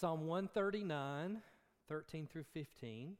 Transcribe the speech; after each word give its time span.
Psalm 0.00 0.26
139, 0.26 1.42
13 1.86 2.26
through 2.26 2.46
15 2.54 3.18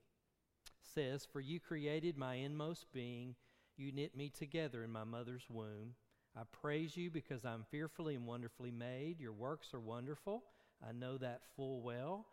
says, 0.80 1.28
For 1.30 1.38
you 1.38 1.60
created 1.60 2.16
my 2.16 2.36
inmost 2.36 2.86
being, 2.90 3.34
you 3.76 3.92
knit 3.92 4.16
me 4.16 4.30
together 4.30 4.82
in 4.82 4.90
my 4.90 5.04
mother's 5.04 5.44
womb. 5.50 5.94
I 6.34 6.40
praise 6.62 6.96
you 6.96 7.10
because 7.10 7.44
I'm 7.44 7.66
fearfully 7.70 8.14
and 8.14 8.26
wonderfully 8.26 8.70
made. 8.70 9.20
Your 9.20 9.34
works 9.34 9.74
are 9.74 9.80
wonderful. 9.80 10.42
I 10.82 10.92
know 10.92 11.18
that 11.18 11.42
full 11.54 11.82
well. 11.82 12.24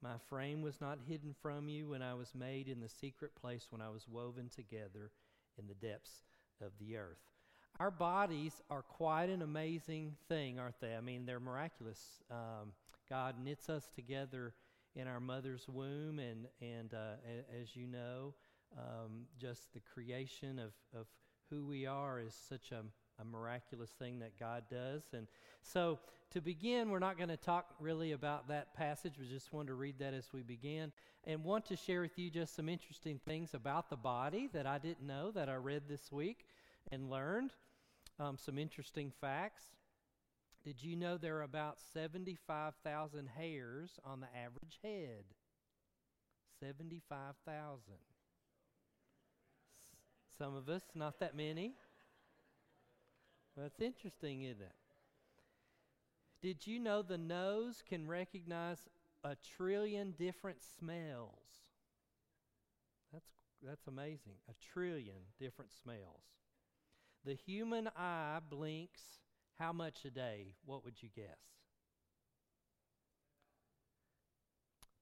My 0.00 0.18
frame 0.28 0.62
was 0.62 0.80
not 0.80 1.00
hidden 1.08 1.34
from 1.42 1.68
you 1.68 1.88
when 1.88 2.02
I 2.02 2.14
was 2.14 2.32
made 2.32 2.68
in 2.68 2.78
the 2.78 2.88
secret 2.88 3.32
place, 3.34 3.66
when 3.70 3.82
I 3.82 3.88
was 3.88 4.06
woven 4.06 4.50
together 4.54 5.10
in 5.58 5.66
the 5.66 5.74
depths 5.74 6.22
of 6.64 6.70
the 6.78 6.96
earth. 6.96 7.32
Our 7.80 7.90
bodies 7.90 8.62
are 8.70 8.82
quite 8.82 9.30
an 9.30 9.42
amazing 9.42 10.14
thing, 10.28 10.60
aren't 10.60 10.80
they? 10.80 10.94
I 10.94 11.00
mean, 11.00 11.26
they're 11.26 11.40
miraculous. 11.40 12.22
Um, 12.30 12.70
God 13.08 13.36
knits 13.42 13.68
us 13.68 13.88
together 13.94 14.54
in 14.94 15.06
our 15.06 15.20
mother's 15.20 15.68
womb, 15.68 16.18
and 16.18 16.46
and 16.60 16.94
uh, 16.94 17.16
a, 17.26 17.60
as 17.60 17.76
you 17.76 17.86
know, 17.86 18.34
um, 18.76 19.26
just 19.38 19.72
the 19.72 19.80
creation 19.80 20.58
of 20.58 20.72
of 20.98 21.06
who 21.50 21.64
we 21.66 21.86
are 21.86 22.20
is 22.20 22.34
such 22.48 22.72
a 22.72 22.82
a 23.20 23.24
miraculous 23.24 23.90
thing 23.90 24.18
that 24.18 24.38
God 24.38 24.64
does. 24.70 25.02
And 25.12 25.26
so, 25.62 25.98
to 26.32 26.40
begin, 26.40 26.90
we're 26.90 26.98
not 26.98 27.16
going 27.16 27.28
to 27.28 27.36
talk 27.36 27.74
really 27.80 28.12
about 28.12 28.48
that 28.48 28.74
passage. 28.74 29.14
We 29.18 29.26
just 29.26 29.52
wanted 29.52 29.68
to 29.68 29.74
read 29.74 29.98
that 30.00 30.12
as 30.12 30.32
we 30.32 30.42
begin 30.42 30.92
and 31.24 31.42
want 31.44 31.64
to 31.66 31.76
share 31.76 32.02
with 32.02 32.18
you 32.18 32.30
just 32.30 32.54
some 32.54 32.68
interesting 32.68 33.20
things 33.24 33.54
about 33.54 33.90
the 33.90 33.96
body 33.96 34.48
that 34.52 34.66
I 34.66 34.78
didn't 34.78 35.06
know 35.06 35.30
that 35.30 35.48
I 35.48 35.54
read 35.54 35.82
this 35.88 36.12
week 36.12 36.46
and 36.90 37.10
learned. 37.10 37.52
Um, 38.18 38.36
some 38.38 38.58
interesting 38.58 39.12
facts. 39.20 39.62
Did 40.66 40.82
you 40.82 40.96
know 40.96 41.16
there 41.16 41.36
are 41.36 41.42
about 41.42 41.78
75,000 41.94 43.28
hairs 43.38 44.00
on 44.04 44.18
the 44.18 44.26
average 44.36 44.80
head? 44.82 45.22
75,000. 46.58 47.78
Some 50.36 50.56
of 50.56 50.68
us, 50.68 50.82
not 50.92 51.20
that 51.20 51.36
many. 51.36 51.74
That's 53.56 53.80
interesting, 53.80 54.42
isn't 54.42 54.60
it? 54.60 54.74
Did 56.42 56.66
you 56.66 56.80
know 56.80 57.00
the 57.00 57.16
nose 57.16 57.84
can 57.88 58.08
recognize 58.08 58.88
a 59.22 59.36
trillion 59.56 60.14
different 60.18 60.58
smells? 60.80 61.30
That's, 63.12 63.30
that's 63.62 63.86
amazing. 63.86 64.34
A 64.50 64.54
trillion 64.72 65.14
different 65.38 65.70
smells. 65.80 66.24
The 67.24 67.34
human 67.34 67.88
eye 67.96 68.40
blinks 68.50 69.02
how 69.58 69.72
much 69.72 70.04
a 70.04 70.10
day? 70.10 70.54
What 70.64 70.84
would 70.84 71.02
you 71.02 71.08
guess? 71.14 71.56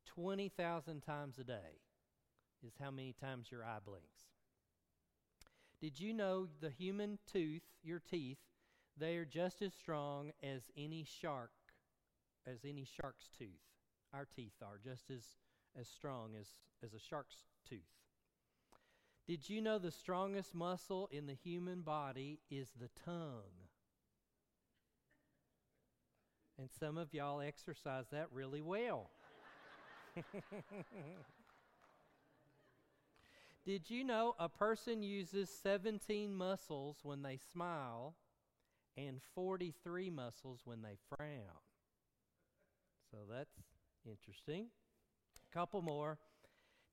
20,000 0.06 1.00
times 1.00 1.38
a 1.38 1.44
day 1.44 1.80
is 2.64 2.74
how 2.80 2.90
many 2.90 3.12
times 3.12 3.50
your 3.50 3.64
eye 3.64 3.78
blinks. 3.84 4.30
Did 5.80 5.98
you 6.00 6.14
know 6.14 6.46
the 6.60 6.70
human 6.70 7.18
tooth, 7.30 7.62
your 7.82 8.00
teeth, 8.00 8.38
they 8.96 9.16
are 9.16 9.24
just 9.24 9.60
as 9.60 9.74
strong 9.74 10.30
as 10.42 10.62
any 10.76 11.04
shark, 11.04 11.50
as 12.46 12.58
any 12.64 12.84
shark's 12.84 13.28
tooth. 13.36 13.48
Our 14.12 14.26
teeth 14.36 14.54
are 14.62 14.78
just 14.82 15.10
as, 15.10 15.24
as 15.78 15.88
strong 15.88 16.36
as, 16.40 16.46
as 16.84 16.94
a 16.94 17.00
shark's 17.00 17.36
tooth. 17.68 17.80
Did 19.26 19.48
you 19.48 19.60
know 19.60 19.78
the 19.78 19.90
strongest 19.90 20.54
muscle 20.54 21.08
in 21.10 21.26
the 21.26 21.34
human 21.34 21.80
body 21.80 22.38
is 22.50 22.68
the 22.78 22.90
tongue? 23.04 23.63
And 26.58 26.68
some 26.78 26.98
of 26.98 27.12
y'all 27.12 27.40
exercise 27.40 28.04
that 28.12 28.28
really 28.32 28.60
well. 28.62 29.10
Did 33.66 33.90
you 33.90 34.04
know 34.04 34.36
a 34.38 34.48
person 34.48 35.02
uses 35.02 35.50
17 35.62 36.34
muscles 36.34 36.98
when 37.02 37.22
they 37.22 37.38
smile 37.52 38.14
and 38.96 39.20
43 39.34 40.10
muscles 40.10 40.60
when 40.64 40.82
they 40.82 40.96
frown? 41.08 41.58
So 43.10 43.16
that's 43.30 43.56
interesting. 44.06 44.66
A 45.50 45.54
couple 45.54 45.82
more. 45.82 46.18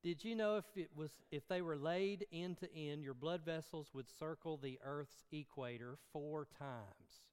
Did 0.01 0.23
you 0.23 0.35
know 0.35 0.57
if 0.57 0.66
it 0.75 0.89
was 0.95 1.11
if 1.29 1.47
they 1.47 1.61
were 1.61 1.78
laid 1.78 2.25
end 2.33 2.57
to 2.59 2.75
end, 2.75 3.03
your 3.03 3.13
blood 3.13 3.41
vessels 3.45 3.89
would 3.93 4.09
circle 4.09 4.57
the 4.57 4.79
earth's 4.83 5.23
equator 5.31 5.97
4 6.13 6.47
times. 6.57 7.30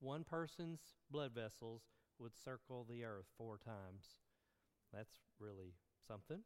One 0.00 0.24
person's 0.24 0.80
blood 1.10 1.32
vessels 1.34 1.82
would 2.18 2.32
circle 2.36 2.86
the 2.88 3.04
earth 3.04 3.26
4 3.38 3.58
times. 3.58 4.16
That's 4.92 5.14
really 5.38 5.74
something. 6.06 6.40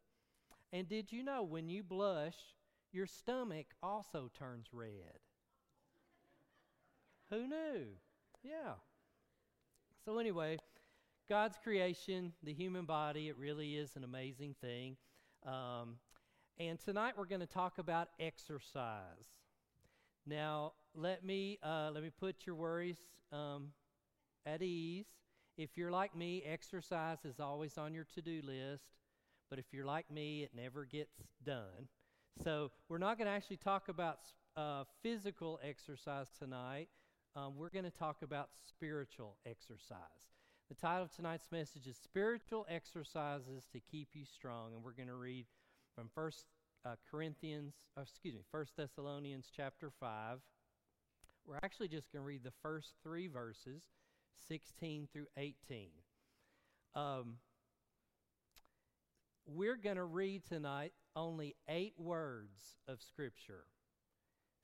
And 0.71 0.87
did 0.87 1.11
you 1.11 1.23
know 1.23 1.43
when 1.43 1.69
you 1.69 1.83
blush, 1.83 2.35
your 2.91 3.05
stomach 3.05 3.67
also 3.81 4.29
turns 4.37 4.67
red? 4.71 5.19
Who 7.29 7.47
knew? 7.47 7.87
Yeah. 8.43 8.73
So, 10.05 10.19
anyway, 10.19 10.57
God's 11.27 11.57
creation, 11.63 12.33
the 12.43 12.53
human 12.53 12.85
body, 12.85 13.29
it 13.29 13.37
really 13.37 13.75
is 13.75 13.95
an 13.95 14.03
amazing 14.03 14.55
thing. 14.61 14.97
Um, 15.45 15.95
and 16.59 16.79
tonight 16.79 17.13
we're 17.17 17.25
going 17.25 17.41
to 17.41 17.47
talk 17.47 17.79
about 17.79 18.09
exercise. 18.19 19.01
Now, 20.25 20.73
let 20.95 21.23
me 21.23 21.59
uh, 21.61 21.91
let 21.93 22.03
me 22.03 22.09
put 22.09 22.45
your 22.45 22.55
worries 22.55 22.97
um, 23.31 23.67
at 24.45 24.61
ease. 24.61 25.05
If 25.57 25.77
you're 25.77 25.91
like 25.91 26.15
me, 26.15 26.43
exercise 26.45 27.19
is 27.23 27.39
always 27.39 27.77
on 27.77 27.93
your 27.93 28.05
to-do 28.15 28.41
list. 28.43 28.83
But 29.49 29.59
if 29.59 29.65
you're 29.71 29.85
like 29.85 30.09
me, 30.11 30.43
it 30.43 30.51
never 30.55 30.85
gets 30.85 31.15
done. 31.43 31.87
So 32.43 32.71
we're 32.89 32.97
not 32.97 33.17
going 33.17 33.27
to 33.27 33.33
actually 33.33 33.57
talk 33.57 33.87
about 33.87 34.19
uh, 34.57 34.83
physical 35.03 35.59
exercise 35.63 36.27
tonight. 36.37 36.89
Um, 37.35 37.53
we're 37.55 37.69
going 37.69 37.85
to 37.85 37.91
talk 37.91 38.21
about 38.21 38.49
spiritual 38.67 39.37
exercise. 39.45 39.99
The 40.69 40.75
title 40.75 41.03
of 41.03 41.15
tonight's 41.15 41.51
message 41.51 41.85
is 41.85 41.95
Spiritual 41.95 42.65
Exercises 42.69 43.67
to 43.71 43.79
Keep 43.79 44.09
You 44.13 44.25
Strong. 44.25 44.73
And 44.73 44.83
we're 44.83 44.93
going 44.93 45.09
to 45.09 45.15
read 45.15 45.45
from 45.95 46.09
First 46.15 46.45
uh, 46.85 46.95
Corinthians, 47.09 47.73
uh, 47.97 48.01
excuse 48.01 48.35
me, 48.35 48.41
First 48.51 48.77
Thessalonians 48.77 49.49
chapter 49.55 49.91
5. 49.99 50.39
We're 51.45 51.59
actually 51.63 51.87
just 51.87 52.11
going 52.11 52.23
to 52.23 52.27
read 52.27 52.43
the 52.43 52.53
first 52.61 52.93
three 53.03 53.27
verses, 53.27 53.83
16 54.47 55.07
through 55.11 55.27
18. 55.37 55.89
Um, 56.95 57.35
we're 59.45 59.77
going 59.77 59.97
to 59.97 60.05
read 60.05 60.45
tonight 60.45 60.93
only 61.15 61.55
eight 61.69 61.93
words 61.97 62.77
of 62.87 63.01
Scripture. 63.01 63.65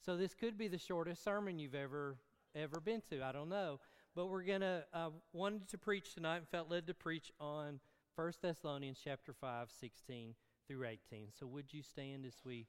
So 0.03 0.18
this 0.18 0.34
could 0.34 0.58
be 0.58 0.68
the 0.68 0.80
shortest 0.80 1.24
sermon 1.24 1.59
you've 1.59 1.76
ever 1.76 2.18
ever 2.56 2.82
been 2.82 3.02
to. 3.09 3.24
I 3.24 3.32
don't 3.32 3.48
know, 3.48 3.80
but 4.16 4.28
we're 4.28 4.44
gonna 4.44 4.84
uh, 4.94 5.12
wanted 5.32 5.70
to 5.70 5.78
preach 5.78 6.16
tonight 6.16 6.38
and 6.38 6.48
felt 6.50 6.70
led 6.70 6.88
to 6.88 6.94
preach 6.94 7.32
on 7.40 7.80
1 8.16 8.34
Thessalonians 8.42 9.00
chapter 9.02 9.32
5, 9.32 9.70
16 9.80 10.34
through 10.72 10.88
18. 10.88 11.28
So 11.38 11.46
would 11.48 11.74
you 11.74 11.82
stand 11.84 12.26
as 12.26 12.36
we 12.46 12.68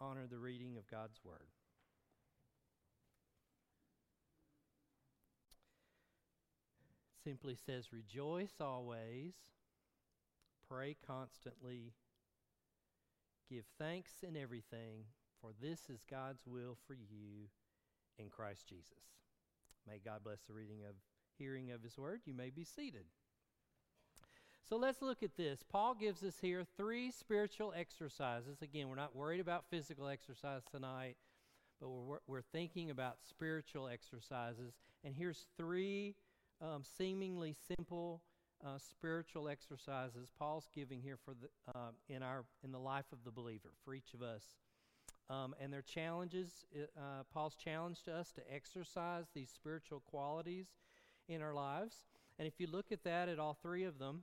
honor 0.00 0.26
the 0.30 0.38
reading 0.38 0.76
of 0.78 0.90
God's 0.90 1.20
word? 1.24 1.48
simply 7.22 7.56
says, 7.64 7.90
Rejoice 7.90 8.52
always 8.60 9.32
Pray 10.68 10.96
constantly. 11.06 11.92
Give 13.50 13.64
thanks 13.78 14.12
in 14.26 14.36
everything, 14.36 15.04
for 15.40 15.50
this 15.60 15.90
is 15.90 16.00
God's 16.10 16.46
will 16.46 16.78
for 16.86 16.94
you 16.94 17.48
in 18.18 18.30
Christ 18.30 18.66
Jesus. 18.68 19.12
May 19.86 20.00
God 20.02 20.24
bless 20.24 20.40
the 20.46 20.54
reading 20.54 20.80
of 20.88 20.94
hearing 21.36 21.70
of 21.70 21.82
his 21.82 21.98
word. 21.98 22.22
You 22.24 22.32
may 22.32 22.48
be 22.48 22.64
seated. 22.64 23.04
So 24.66 24.76
let's 24.76 25.02
look 25.02 25.22
at 25.22 25.36
this. 25.36 25.62
Paul 25.62 25.94
gives 25.94 26.22
us 26.22 26.36
here 26.40 26.64
three 26.78 27.10
spiritual 27.10 27.74
exercises. 27.76 28.62
Again, 28.62 28.88
we're 28.88 28.94
not 28.94 29.14
worried 29.14 29.40
about 29.40 29.66
physical 29.68 30.08
exercise 30.08 30.62
tonight, 30.70 31.16
but 31.82 31.90
we're, 31.90 32.20
we're 32.26 32.40
thinking 32.40 32.88
about 32.88 33.16
spiritual 33.28 33.88
exercises. 33.88 34.72
And 35.04 35.14
here's 35.14 35.44
three 35.58 36.14
um, 36.62 36.82
seemingly 36.96 37.54
simple 37.76 38.22
uh, 38.64 38.78
spiritual 38.78 39.50
exercises 39.50 40.30
Paul's 40.38 40.70
giving 40.74 41.02
here 41.02 41.18
for 41.22 41.34
the, 41.34 41.48
uh, 41.78 41.90
in, 42.08 42.22
our, 42.22 42.46
in 42.62 42.72
the 42.72 42.78
life 42.78 43.12
of 43.12 43.18
the 43.22 43.30
believer, 43.30 43.72
for 43.84 43.94
each 43.94 44.14
of 44.14 44.22
us. 44.22 44.44
Um, 45.28 45.54
and 45.60 45.70
their 45.70 45.82
challenges, 45.82 46.64
uh, 46.96 47.24
Paul's 47.30 47.54
challenge 47.54 48.02
to 48.04 48.14
us 48.14 48.32
to 48.32 48.40
exercise 48.50 49.26
these 49.34 49.50
spiritual 49.50 50.00
qualities 50.00 50.68
in 51.28 51.42
our 51.42 51.52
lives. 51.52 51.96
And 52.38 52.48
if 52.48 52.54
you 52.58 52.66
look 52.66 52.92
at 52.92 53.04
that, 53.04 53.28
at 53.28 53.38
all 53.38 53.58
three 53.62 53.84
of 53.84 53.98
them, 53.98 54.22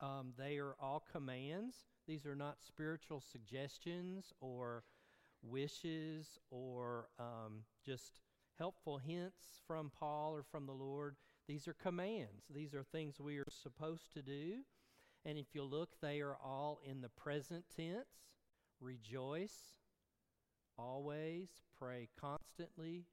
um, 0.00 0.32
they 0.36 0.58
are 0.58 0.74
all 0.80 1.04
commands. 1.10 1.76
These 2.06 2.26
are 2.26 2.36
not 2.36 2.56
spiritual 2.60 3.20
suggestions 3.20 4.32
or 4.40 4.84
wishes 5.42 6.38
or 6.50 7.08
um, 7.18 7.64
just 7.84 8.20
helpful 8.58 8.98
hints 8.98 9.60
from 9.66 9.90
Paul 9.90 10.34
or 10.34 10.42
from 10.42 10.66
the 10.66 10.72
Lord. 10.72 11.16
These 11.46 11.68
are 11.68 11.74
commands. 11.74 12.44
These 12.54 12.74
are 12.74 12.82
things 12.82 13.20
we 13.20 13.38
are 13.38 13.44
supposed 13.50 14.12
to 14.14 14.22
do. 14.22 14.58
And 15.24 15.38
if 15.38 15.46
you 15.54 15.62
look, 15.62 16.00
they 16.00 16.20
are 16.20 16.36
all 16.36 16.80
in 16.84 17.00
the 17.00 17.08
present 17.08 17.64
tense. 17.74 18.06
Rejoice 18.80 19.74
always, 20.78 21.48
pray 21.78 22.08
constantly, 22.20 23.06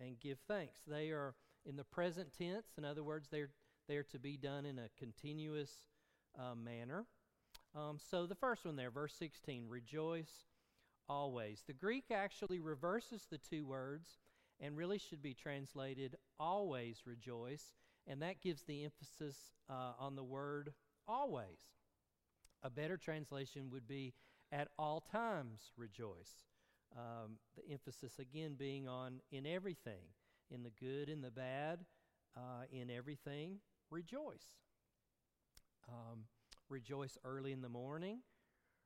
and 0.00 0.18
give 0.20 0.38
thanks. 0.48 0.80
They 0.86 1.10
are 1.10 1.34
in 1.64 1.76
the 1.76 1.84
present 1.84 2.32
tense. 2.36 2.66
In 2.76 2.84
other 2.84 3.04
words, 3.04 3.28
they're, 3.30 3.50
they're 3.88 4.02
to 4.04 4.18
be 4.18 4.36
done 4.36 4.66
in 4.66 4.78
a 4.78 4.88
continuous 4.98 5.72
uh, 6.38 6.54
manner. 6.54 7.06
Um, 7.74 7.98
so 8.10 8.26
the 8.26 8.34
first 8.34 8.64
one 8.64 8.76
there, 8.76 8.90
verse 8.90 9.14
16, 9.18 9.66
rejoice 9.68 10.44
always. 11.08 11.62
The 11.66 11.72
Greek 11.72 12.04
actually 12.10 12.60
reverses 12.60 13.26
the 13.30 13.38
two 13.38 13.66
words 13.66 14.18
and 14.60 14.76
really 14.76 14.98
should 14.98 15.22
be 15.22 15.34
translated 15.34 16.16
always 16.38 17.02
rejoice, 17.06 17.72
and 18.06 18.22
that 18.22 18.40
gives 18.40 18.62
the 18.62 18.84
emphasis 18.84 19.36
uh, 19.68 19.92
on 19.98 20.16
the 20.16 20.24
word 20.24 20.72
always. 21.08 21.60
A 22.62 22.70
better 22.70 22.96
translation 22.96 23.70
would 23.72 23.88
be 23.88 24.14
at 24.52 24.68
all 24.78 25.00
times 25.00 25.72
rejoice. 25.76 26.44
Um, 26.96 27.38
the 27.56 27.72
emphasis 27.72 28.18
again 28.18 28.54
being 28.58 28.86
on 28.86 29.20
in 29.30 29.46
everything, 29.46 30.04
in 30.50 30.62
the 30.62 30.70
good, 30.78 31.08
in 31.08 31.22
the 31.22 31.30
bad, 31.30 31.80
uh, 32.36 32.64
in 32.70 32.90
everything, 32.90 33.58
rejoice. 33.90 34.44
Um, 35.88 36.24
rejoice 36.68 37.18
early 37.24 37.52
in 37.52 37.62
the 37.62 37.68
morning, 37.68 38.20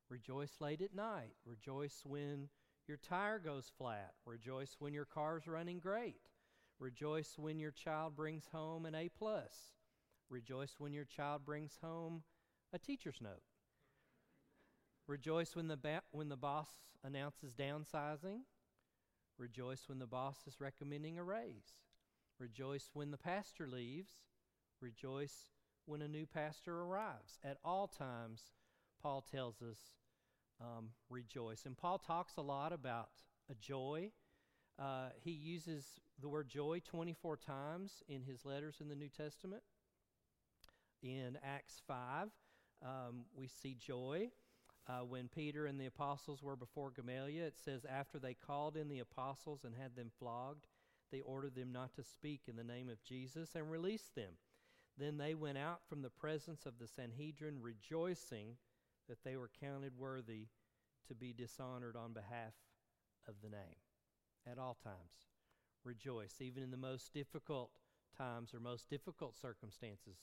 rejoice 0.09 0.57
late 0.61 0.81
at 0.81 0.95
night, 0.95 1.35
rejoice 1.45 2.03
when 2.05 2.49
your 2.89 2.97
tire 2.97 3.39
goes 3.39 3.71
flat, 3.77 4.15
rejoice 4.25 4.77
when 4.79 4.95
your 4.95 5.05
car's 5.05 5.47
running 5.47 5.79
great, 5.79 6.21
rejoice 6.79 7.35
when 7.37 7.59
your 7.59 7.71
child 7.71 8.17
brings 8.17 8.49
home 8.53 8.87
an 8.87 8.95
A 8.95 9.09
plus, 9.09 9.75
rejoice 10.31 10.77
when 10.79 10.93
your 10.93 11.05
child 11.05 11.45
brings 11.45 11.79
home 11.83 12.23
a 12.73 12.79
teacher's 12.79 13.21
note. 13.21 13.43
Rejoice 15.07 15.55
when 15.55 15.69
the, 15.69 15.77
ba- 15.77 16.03
when 16.11 16.29
the 16.29 16.37
boss 16.37 16.71
announces 17.05 17.53
downsizing. 17.55 18.41
Rejoice 19.39 19.85
when 19.89 19.99
the 19.99 20.07
boss 20.07 20.39
is 20.47 20.61
recommending 20.61 21.19
a 21.19 21.23
raise. 21.23 21.77
Rejoice 22.41 22.91
when 22.93 23.11
the 23.13 23.19
pastor 23.19 23.69
leaves. 23.69 24.11
Rejoice 24.81 25.51
when 25.87 26.03
a 26.03 26.09
new 26.09 26.27
pastor 26.27 26.83
arrives. 26.83 27.39
At 27.45 27.59
all 27.65 27.87
times, 27.87 28.43
Paul 29.03 29.25
tells 29.31 29.63
us, 29.63 29.79
um, 30.61 30.91
rejoice. 31.09 31.67
And 31.67 31.77
Paul 31.77 31.99
talks 31.99 32.37
a 32.37 32.43
lot 32.43 32.73
about 32.73 33.09
a 33.51 33.55
joy. 33.55 34.11
Uh, 34.79 35.09
he 35.23 35.31
uses 35.31 36.01
the 36.21 36.29
word 36.29 36.49
joy 36.49 36.81
24 36.85 37.37
times 37.37 38.03
in 38.09 38.23
his 38.23 38.45
letters 38.45 38.77
in 38.81 38.89
the 38.89 38.97
New 38.97 39.09
Testament. 39.09 39.63
In 41.03 41.39
Acts 41.43 41.81
5, 41.87 42.29
um, 42.83 43.25
we 43.35 43.49
see 43.49 43.75
joy. 43.75 44.31
Uh, 44.89 45.01
when 45.01 45.29
Peter 45.29 45.67
and 45.67 45.81
the 45.81 45.87
apostles 45.87 46.43
were 46.43 46.57
before 46.57 46.93
Gamaliel, 46.93 47.47
it 47.47 47.57
says, 47.65 47.85
After 47.85 48.19
they 48.19 48.35
called 48.35 48.77
in 48.77 48.89
the 48.89 49.01
apostles 49.01 49.65
and 49.65 49.75
had 49.75 49.97
them 49.97 50.11
flogged, 50.19 50.67
they 51.11 51.21
ordered 51.21 51.55
them 51.55 51.73
not 51.73 51.95
to 51.95 52.05
speak 52.05 52.43
in 52.49 52.57
the 52.57 52.65
name 52.65 52.89
of 52.89 53.03
Jesus 53.03 53.55
and 53.55 53.71
released 53.71 54.15
them. 54.15 54.35
Then 54.99 55.19
they 55.19 55.35
went 55.35 55.59
out 55.59 55.81
from 55.89 56.03
the 56.03 56.11
presence 56.11 56.65
of 56.65 56.79
the 56.79 56.89
Sanhedrin, 56.89 57.61
rejoicing 57.61 58.57
that 59.09 59.23
they 59.25 59.37
were 59.37 59.51
counted 59.61 59.93
worthy 59.97 60.47
to 61.09 61.15
be 61.15 61.33
dishonored 61.33 61.97
on 61.97 62.13
behalf 62.13 62.55
of 63.29 63.35
the 63.43 63.51
name. 63.51 63.77
At 64.51 64.59
all 64.59 64.77
times, 64.83 65.29
rejoice, 65.85 66.41
even 66.41 66.63
in 66.63 66.71
the 66.71 66.77
most 66.77 67.13
difficult 67.13 67.71
times 68.17 68.55
or 68.55 68.61
most 68.61 68.89
difficult 68.89 69.37
circumstances. 69.37 70.19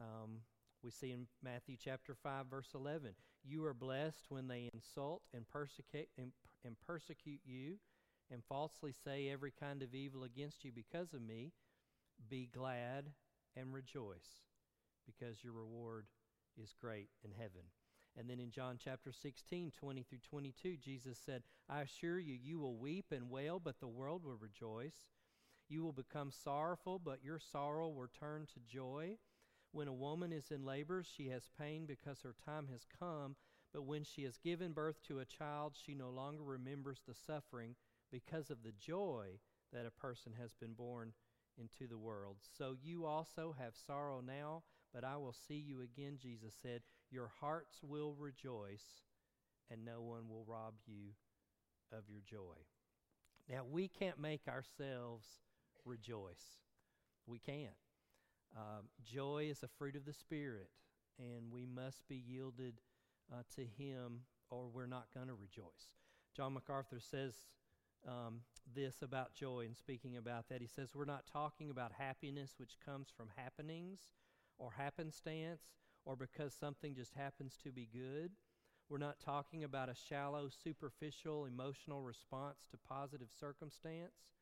Um, 0.00 0.40
we 0.82 0.90
see 0.90 1.10
in 1.10 1.26
Matthew 1.42 1.76
chapter 1.82 2.14
5 2.14 2.46
verse 2.46 2.70
11, 2.74 3.10
you 3.44 3.64
are 3.64 3.74
blessed 3.74 4.26
when 4.28 4.46
they 4.46 4.70
insult 4.72 5.22
and 5.34 5.48
persecute 5.48 6.08
and, 6.16 6.30
and 6.64 6.76
persecute 6.86 7.40
you 7.44 7.78
and 8.30 8.42
falsely 8.44 8.92
say 8.92 9.28
every 9.28 9.50
kind 9.50 9.82
of 9.82 9.94
evil 9.94 10.22
against 10.22 10.64
you 10.64 10.70
because 10.72 11.14
of 11.14 11.22
me. 11.22 11.52
Be 12.28 12.48
glad 12.52 13.10
and 13.56 13.72
rejoice 13.72 14.42
because 15.06 15.42
your 15.42 15.52
reward 15.52 16.06
is 16.60 16.74
great 16.80 17.08
in 17.24 17.30
heaven. 17.32 17.62
And 18.18 18.28
then 18.28 18.40
in 18.40 18.50
John 18.50 18.78
chapter 18.82 19.12
16, 19.12 19.72
20 19.78 20.02
through 20.02 20.18
22, 20.28 20.76
Jesus 20.76 21.18
said, 21.24 21.42
I 21.68 21.82
assure 21.82 22.18
you, 22.18 22.34
you 22.34 22.58
will 22.58 22.76
weep 22.76 23.06
and 23.12 23.30
wail, 23.30 23.60
but 23.60 23.78
the 23.78 23.86
world 23.86 24.24
will 24.24 24.36
rejoice. 24.36 25.06
You 25.68 25.84
will 25.84 25.92
become 25.92 26.32
sorrowful, 26.32 26.98
but 26.98 27.22
your 27.22 27.38
sorrow 27.38 27.88
will 27.88 28.08
turn 28.18 28.46
to 28.54 28.60
joy. 28.60 29.18
When 29.70 29.86
a 29.86 29.92
woman 29.92 30.32
is 30.32 30.50
in 30.50 30.64
labor, 30.64 31.04
she 31.04 31.28
has 31.28 31.50
pain 31.58 31.84
because 31.86 32.22
her 32.22 32.34
time 32.44 32.68
has 32.72 32.86
come, 32.98 33.36
but 33.72 33.82
when 33.84 34.02
she 34.02 34.24
has 34.24 34.38
given 34.38 34.72
birth 34.72 35.02
to 35.06 35.20
a 35.20 35.26
child, 35.26 35.74
she 35.76 35.94
no 35.94 36.08
longer 36.08 36.42
remembers 36.42 37.02
the 37.06 37.14
suffering 37.14 37.76
because 38.10 38.50
of 38.50 38.62
the 38.62 38.72
joy 38.72 39.38
that 39.72 39.86
a 39.86 40.00
person 40.00 40.32
has 40.40 40.54
been 40.54 40.72
born 40.72 41.12
into 41.58 41.88
the 41.88 41.98
world. 41.98 42.36
So 42.56 42.76
you 42.82 43.04
also 43.04 43.54
have 43.58 43.74
sorrow 43.86 44.22
now, 44.24 44.62
but 44.94 45.04
I 45.04 45.16
will 45.16 45.34
see 45.46 45.56
you 45.56 45.80
again, 45.80 46.18
Jesus 46.20 46.54
said. 46.62 46.82
Your 47.10 47.30
hearts 47.40 47.80
will 47.82 48.14
rejoice, 48.18 49.02
and 49.70 49.84
no 49.84 50.00
one 50.00 50.28
will 50.28 50.44
rob 50.46 50.74
you 50.86 51.12
of 51.92 52.04
your 52.08 52.20
joy. 52.24 52.56
Now, 53.48 53.64
we 53.70 53.88
can't 53.88 54.20
make 54.20 54.46
ourselves 54.46 55.26
rejoice. 55.84 56.60
We 57.26 57.38
can't. 57.38 57.74
Um, 58.56 58.88
joy 59.04 59.48
is 59.50 59.62
a 59.62 59.68
fruit 59.68 59.96
of 59.96 60.04
the 60.04 60.12
Spirit, 60.12 60.68
and 61.18 61.52
we 61.52 61.66
must 61.66 62.06
be 62.08 62.16
yielded 62.16 62.74
uh, 63.32 63.42
to 63.56 63.62
Him, 63.62 64.20
or 64.50 64.68
we're 64.68 64.86
not 64.86 65.08
going 65.14 65.28
to 65.28 65.34
rejoice. 65.34 65.92
John 66.36 66.54
MacArthur 66.54 67.00
says 67.00 67.34
um, 68.06 68.40
this 68.74 69.02
about 69.02 69.34
joy, 69.34 69.64
and 69.66 69.76
speaking 69.76 70.16
about 70.16 70.48
that, 70.48 70.60
he 70.60 70.66
says, 70.66 70.90
We're 70.94 71.04
not 71.04 71.26
talking 71.26 71.70
about 71.70 71.92
happiness 71.92 72.54
which 72.58 72.76
comes 72.84 73.08
from 73.14 73.28
happenings 73.36 74.00
or 74.58 74.72
happenstance 74.72 75.62
or 76.04 76.16
because 76.16 76.54
something 76.54 76.94
just 76.94 77.14
happens 77.14 77.56
to 77.64 77.70
be 77.70 77.88
good. 77.92 78.32
We're 78.88 78.98
not 78.98 79.20
talking 79.20 79.64
about 79.64 79.90
a 79.90 79.94
shallow, 79.94 80.48
superficial, 80.48 81.44
emotional 81.44 82.02
response 82.02 82.66
to 82.70 82.78
positive 82.78 83.28
circumstance. 83.38 84.32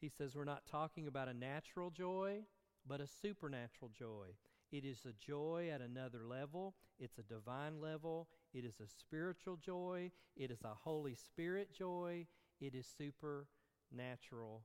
He 0.00 0.08
says 0.08 0.34
we're 0.34 0.44
not 0.44 0.66
talking 0.70 1.06
about 1.06 1.28
a 1.28 1.34
natural 1.34 1.90
joy 1.90 2.44
but 2.86 3.00
a 3.00 3.06
supernatural 3.06 3.90
joy. 3.96 4.26
It 4.72 4.84
is 4.84 5.04
a 5.04 5.12
joy 5.12 5.70
at 5.72 5.80
another 5.80 6.24
level. 6.24 6.74
It's 6.98 7.18
a 7.18 7.22
divine 7.22 7.80
level. 7.80 8.28
It 8.54 8.64
is 8.64 8.80
a 8.80 8.86
spiritual 8.86 9.56
joy. 9.56 10.12
It 10.36 10.50
is 10.50 10.62
a 10.62 10.74
Holy 10.74 11.14
Spirit 11.14 11.72
joy. 11.72 12.26
It 12.60 12.74
is 12.74 12.86
supernatural 12.86 14.64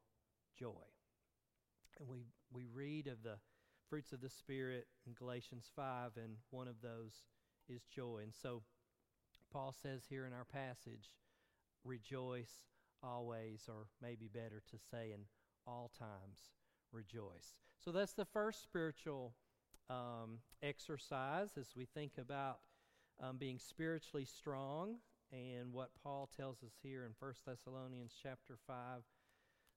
joy. 0.58 0.86
And 2.00 2.10
we, 2.10 2.26
we 2.52 2.66
read 2.74 3.08
of 3.08 3.24
the 3.24 3.38
fruits 3.90 4.12
of 4.12 4.22
the 4.22 4.30
Spirit 4.30 4.88
in 5.08 5.14
Galatians 5.14 5.70
5, 5.76 6.12
and 6.18 6.36
one 6.50 6.68
of 6.68 6.82
those 6.82 7.24
is 7.70 7.84
joy. 7.86 8.22
And 8.24 8.34
so 8.34 8.64
Paul 9.52 9.74
says 9.82 10.04
here 10.10 10.26
in 10.26 10.34
our 10.34 10.46
passage, 10.46 11.12
rejoice 11.84 12.52
always, 13.02 13.64
or 13.70 13.88
maybe 14.02 14.28
better 14.28 14.62
to 14.72 14.78
say 14.92 15.12
in 15.14 15.22
all 15.66 15.92
times, 15.98 16.50
rejoice. 16.92 17.56
So 17.84 17.92
that's 17.92 18.14
the 18.14 18.26
first 18.26 18.64
spiritual 18.64 19.34
um, 19.90 20.40
exercise 20.64 21.52
as 21.60 21.68
we 21.76 21.86
think 21.86 22.14
about 22.18 22.60
um, 23.22 23.38
being 23.38 23.60
spiritually 23.60 24.26
strong 24.26 24.96
and 25.32 25.74
what 25.74 25.90
Paul 26.04 26.30
tells 26.36 26.64
us 26.64 26.74
here 26.82 27.06
in 27.06 27.12
1 27.20 27.34
Thessalonians 27.46 28.14
chapter 28.22 28.58
5. 28.68 29.02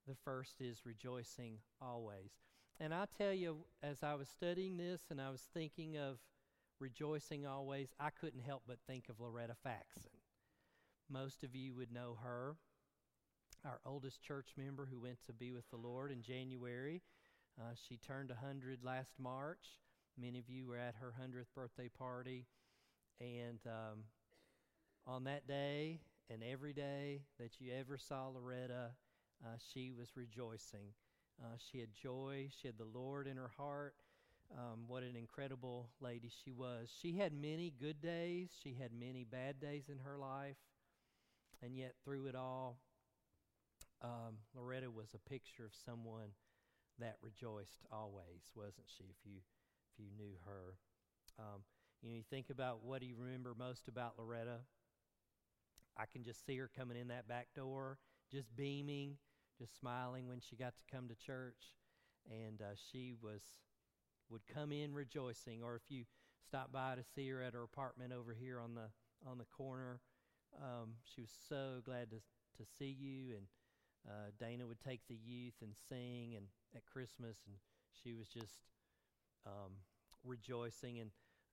The 0.07 0.17
first 0.25 0.61
is 0.61 0.87
rejoicing 0.87 1.59
always. 1.81 2.31
And 2.81 2.95
I 2.95 3.07
tell 3.17 3.33
you, 3.33 3.64
as 3.83 4.02
I 4.02 4.14
was 4.14 4.28
studying 4.28 4.76
this 4.76 5.02
and 5.11 5.21
I 5.21 5.31
was 5.31 5.47
thinking 5.52 5.97
of 5.97 6.19
rejoicing 6.81 7.47
always, 7.47 7.88
I 7.99 8.11
couldn't 8.11 8.43
help 8.43 8.62
but 8.67 8.78
think 8.87 9.09
of 9.09 9.21
Loretta 9.21 9.57
Faxon. 9.62 10.11
Most 11.11 11.43
of 11.43 11.55
you 11.55 11.75
would 11.75 11.93
know 11.93 12.19
her 12.23 12.57
our 13.64 13.81
oldest 13.85 14.23
church 14.23 14.50
member 14.57 14.88
who 14.90 15.00
went 15.00 15.19
to 15.26 15.33
be 15.33 15.52
with 15.52 15.69
the 15.71 15.76
Lord 15.76 16.12
in 16.12 16.23
January. 16.23 17.02
Uh, 17.61 17.75
she 17.88 17.97
turned 17.97 18.31
100 18.31 18.85
last 18.85 19.12
March. 19.19 19.81
Many 20.21 20.38
of 20.38 20.49
you 20.49 20.67
were 20.67 20.76
at 20.76 20.95
her 21.00 21.12
100th 21.21 21.52
birthday 21.55 21.88
party. 21.88 22.47
And 23.21 23.59
um, 23.67 24.05
on 25.08 25.24
that 25.24 25.48
day 25.48 26.00
and 26.30 26.42
every 26.44 26.74
day 26.74 27.22
that 27.40 27.60
you 27.60 27.72
ever 27.72 27.98
saw 27.98 28.28
Loretta, 28.28 28.90
uh, 29.44 29.56
she 29.72 29.90
was 29.90 30.16
rejoicing. 30.16 30.92
Uh, 31.42 31.56
she 31.58 31.80
had 31.80 31.94
joy, 31.94 32.50
she 32.60 32.68
had 32.68 32.78
the 32.78 32.84
Lord 32.84 33.26
in 33.26 33.36
her 33.36 33.50
heart. 33.56 33.94
Um, 34.56 34.84
what 34.86 35.02
an 35.02 35.16
incredible 35.16 35.90
lady 36.00 36.30
she 36.44 36.52
was. 36.52 36.90
She 37.02 37.16
had 37.16 37.32
many 37.32 37.72
good 37.80 38.00
days, 38.02 38.50
she 38.62 38.76
had 38.80 38.92
many 38.92 39.24
bad 39.24 39.60
days 39.60 39.88
in 39.90 39.98
her 40.00 40.18
life. 40.18 40.56
And 41.62 41.76
yet, 41.76 41.94
through 42.04 42.26
it 42.26 42.36
all, 42.36 42.78
um, 44.02 44.38
Loretta 44.54 44.90
was 44.90 45.14
a 45.14 45.30
picture 45.30 45.64
of 45.64 45.72
someone 45.84 46.30
that 46.98 47.16
rejoiced 47.22 47.86
always, 47.92 48.50
wasn't 48.54 48.86
she? 48.96 49.04
If 49.04 49.16
you 49.24 49.38
if 49.92 49.98
you 49.98 50.06
knew 50.16 50.34
her, 50.44 50.76
um, 51.38 51.62
you 52.02 52.10
know, 52.10 52.16
you 52.16 52.24
think 52.30 52.50
about 52.50 52.84
what 52.84 53.00
do 53.00 53.06
you 53.06 53.16
remember 53.18 53.54
most 53.58 53.88
about 53.88 54.14
Loretta. 54.18 54.60
I 55.99 56.07
can 56.07 56.23
just 56.23 56.47
see 56.47 56.57
her 56.59 56.71
coming 56.76 56.97
in 56.97 57.09
that 57.09 57.26
back 57.26 57.49
door, 57.57 57.99
just 58.31 58.55
beaming, 58.55 59.17
just 59.59 59.78
smiling 59.78 60.28
when 60.28 60.40
she 60.40 60.57
got 60.57 60.75
to 60.76 60.95
come 60.95 61.09
to 61.09 61.14
church, 61.17 61.75
and 62.31 62.61
uh, 62.61 62.75
she 62.93 63.14
was 63.21 63.43
would 64.31 64.47
come 64.47 64.73
in 64.73 64.95
rejoicing. 64.95 65.62
Or 65.62 65.75
if 65.75 65.83
you 65.88 66.05
stop 66.47 66.71
by 66.71 66.95
to 66.95 67.02
see 67.14 67.28
her 67.31 67.43
at 67.43 67.55
her 67.55 67.62
apartment 67.62 68.12
over 68.12 68.33
here 68.33 68.61
on 68.61 68.75
the 68.75 68.90
on 69.28 69.38
the 69.38 69.45
corner, 69.45 70.00
um, 70.62 70.95
she 71.02 71.21
was 71.21 71.31
so 71.49 71.81
glad 71.85 72.11
to 72.11 72.17
to 72.17 72.71
see 72.78 72.95
you. 72.99 73.35
And 73.37 73.47
uh, 74.09 74.31
Dana 74.38 74.67
would 74.67 74.81
take 74.81 75.00
the 75.09 75.17
youth 75.17 75.55
and 75.61 75.75
sing, 75.88 76.35
and 76.37 76.47
at 76.76 76.87
Christmas, 76.87 77.38
and 77.47 77.57
she 78.02 78.14
was 78.14 78.28
just 78.28 78.61
um, 79.47 79.73
rejoicing. 80.25 81.00
And 81.00 81.11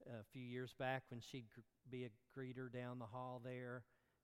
a 0.08 0.24
few 0.32 0.44
years 0.44 0.74
back, 0.78 1.04
when 1.10 1.22
she'd 1.22 1.46
be 1.90 2.06
a 2.06 2.10
greeter 2.38 2.72
down 2.72 3.00
the 3.00 3.06
hall 3.06 3.42
there, 3.44 3.84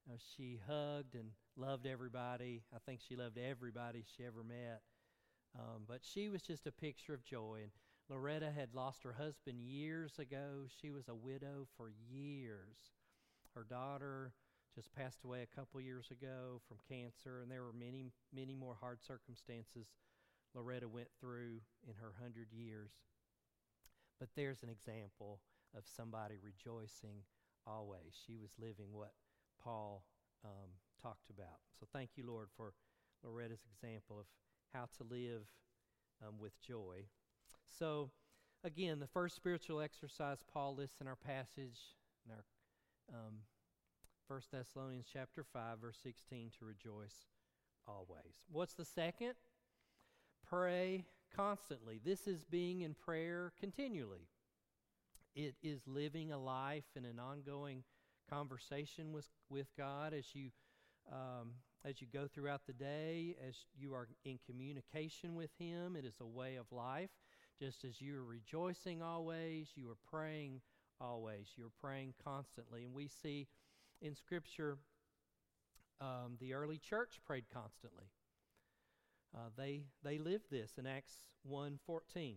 uh, 0.10 0.18
she 0.36 0.60
hugged 0.68 1.16
and 1.16 1.30
loved 1.56 1.86
everybody. 1.86 2.64
I 2.74 2.80
think 2.86 3.02
she 3.08 3.16
loved 3.16 3.38
everybody 3.38 4.04
she 4.16 4.24
ever 4.26 4.44
met. 4.44 4.82
Um, 5.58 5.84
but 5.88 6.00
she 6.02 6.30
was 6.30 6.42
just 6.42 6.68
a 6.68 6.72
picture 6.72 7.14
of 7.14 7.24
joy. 7.24 7.60
And 7.64 7.72
Loretta 8.10 8.52
had 8.52 8.74
lost 8.74 9.04
her 9.04 9.14
husband 9.14 9.60
years 9.60 10.18
ago. 10.20 10.66
She 10.82 10.92
was 10.92 11.08
a 11.08 11.16
widow 11.16 11.68
for 11.78 11.92
years. 12.10 12.78
Her 13.56 13.66
daughter 13.70 14.34
just 14.76 14.94
passed 14.94 15.24
away 15.24 15.44
a 15.44 15.56
couple 15.56 15.82
years 15.82 16.10
ago 16.12 16.62
from 16.68 16.78
cancer, 16.88 17.42
and 17.42 17.52
there 17.52 17.64
were 17.64 17.74
many, 17.74 18.06
many 18.34 18.56
more 18.56 18.78
hard 18.80 19.04
circumstances 19.04 19.88
Loretta 20.54 20.88
went 20.88 21.10
through 21.20 21.62
in 21.88 21.96
her 21.96 22.14
hundred 22.22 22.52
years. 22.52 22.92
But 24.20 24.30
there's 24.36 24.64
an 24.64 24.70
example 24.70 25.40
of 25.76 25.84
somebody 25.86 26.36
rejoicing 26.42 27.24
always. 27.66 28.20
She 28.26 28.36
was 28.36 28.52
living 28.60 28.92
what 28.92 29.14
Paul 29.64 30.04
um, 30.44 30.70
talked 31.02 31.30
about. 31.30 31.60
So 31.80 31.88
thank 31.92 32.12
you, 32.16 32.26
Lord, 32.28 32.48
for 32.56 32.74
Loretta's 33.24 33.66
example 33.72 34.20
of 34.20 34.26
how 34.74 34.88
to 34.98 35.04
live 35.04 35.44
um, 36.26 36.36
with 36.40 36.60
joy. 36.62 37.06
So, 37.78 38.10
again, 38.64 39.00
the 39.00 39.08
first 39.08 39.36
spiritual 39.36 39.82
exercise 39.82 40.40
Paul 40.52 40.76
lists 40.76 41.02
in 41.02 41.08
our 41.08 41.16
passage, 41.16 41.80
in 42.26 42.32
our 42.32 42.44
um, 43.14 43.36
1 44.28 44.42
Thessalonians 44.52 45.08
chapter 45.12 45.44
5, 45.44 45.80
verse 45.80 46.00
16, 46.04 46.52
to 46.60 46.66
rejoice 46.66 47.26
always. 47.88 48.34
What's 48.52 48.74
the 48.74 48.86
second? 48.86 49.34
Pray 50.48 51.06
constantly. 51.36 52.00
This 52.04 52.28
is 52.28 52.44
being 52.46 52.82
in 52.82 52.94
prayer 52.94 53.52
continually. 53.60 54.28
It 55.36 55.56
is 55.64 55.82
living 55.88 56.32
a 56.32 56.38
life 56.38 56.86
in 56.96 57.06
an 57.06 57.20
ongoing 57.20 57.84
conversation 58.32 59.12
with, 59.12 59.28
with 59.50 59.68
God 59.78 60.14
as 60.14 60.26
you 60.34 60.50
um, 61.12 61.52
as 61.84 62.00
you 62.00 62.08
go 62.14 62.28
throughout 62.28 62.62
the 62.68 62.74
day, 62.74 63.36
as 63.48 63.56
you 63.76 63.94
are 63.94 64.08
in 64.24 64.38
communication 64.46 65.36
with 65.36 65.50
Him. 65.58 65.96
It 65.96 66.06
is 66.06 66.16
a 66.22 66.28
way 66.28 66.56
of 66.56 66.72
life. 66.72 67.10
Just 67.60 67.84
as 67.84 68.00
you 68.00 68.18
are 68.18 68.24
rejoicing 68.24 69.02
always, 69.02 69.70
you 69.76 69.90
are 69.90 69.98
praying 70.10 70.62
always. 71.00 71.48
You're 71.56 71.72
praying 71.82 72.14
constantly. 72.24 72.84
And 72.84 72.94
we 72.94 73.08
see 73.08 73.48
in 74.02 74.16
Scripture 74.16 74.78
um, 76.00 76.38
the 76.40 76.54
early 76.54 76.78
church 76.78 77.20
prayed 77.26 77.46
constantly. 77.52 78.06
Uh, 79.36 79.50
they, 79.58 79.84
they 80.04 80.18
lived 80.18 80.52
this 80.52 80.72
in 80.78 80.86
Acts 80.86 81.22
1.14. 81.50 82.36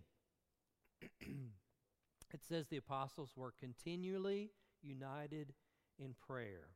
it 1.20 2.40
says 2.48 2.68
the 2.68 2.76
apostles 2.76 3.30
were 3.36 3.52
continually 3.58 4.50
united 4.82 5.52
in 5.98 6.14
prayer, 6.26 6.68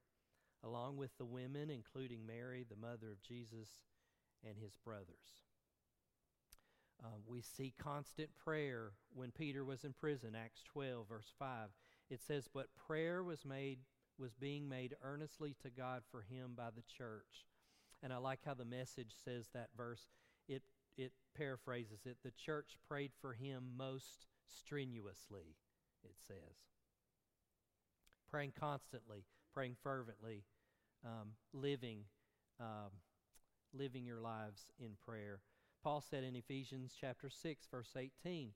along 0.64 0.96
with 0.96 1.16
the 1.18 1.24
women, 1.24 1.70
including 1.70 2.26
Mary, 2.26 2.64
the 2.68 2.76
mother 2.76 3.10
of 3.10 3.22
Jesus, 3.22 3.68
and 4.44 4.56
his 4.58 4.76
brothers. 4.84 5.42
Uh, 7.02 7.18
we 7.26 7.40
see 7.40 7.72
constant 7.80 8.30
prayer 8.36 8.90
when 9.14 9.30
Peter 9.30 9.64
was 9.64 9.84
in 9.84 9.92
prison, 9.92 10.34
Acts 10.34 10.62
12, 10.72 11.08
verse 11.08 11.32
5. 11.38 11.68
It 12.10 12.20
says, 12.20 12.48
But 12.52 12.74
prayer 12.86 13.22
was 13.22 13.44
made 13.44 13.78
was 14.18 14.34
being 14.34 14.68
made 14.68 14.96
earnestly 15.02 15.54
to 15.62 15.70
God 15.70 16.02
for 16.10 16.22
him 16.22 16.54
by 16.56 16.70
the 16.74 16.82
church. 16.82 17.46
And 18.02 18.12
I 18.12 18.16
like 18.16 18.40
how 18.44 18.54
the 18.54 18.64
message 18.64 19.12
says 19.24 19.48
that 19.54 19.68
verse. 19.76 20.08
It 20.48 20.62
it 20.96 21.12
paraphrases 21.36 22.00
it. 22.04 22.16
The 22.24 22.32
church 22.32 22.76
prayed 22.88 23.12
for 23.20 23.32
him 23.32 23.70
most 23.76 24.26
strenuously, 24.48 25.54
it 26.02 26.16
says. 26.26 26.77
Praying 28.30 28.52
constantly, 28.58 29.24
praying 29.54 29.76
fervently, 29.82 30.44
um, 31.04 31.32
living, 31.52 32.04
um, 32.60 32.90
living 33.72 34.04
your 34.04 34.20
lives 34.20 34.66
in 34.78 34.90
prayer. 35.04 35.40
Paul 35.82 36.00
said 36.00 36.24
in 36.24 36.36
Ephesians 36.36 36.92
chapter 36.98 37.30
6, 37.30 37.66
verse 37.70 37.94
18, 37.96 38.50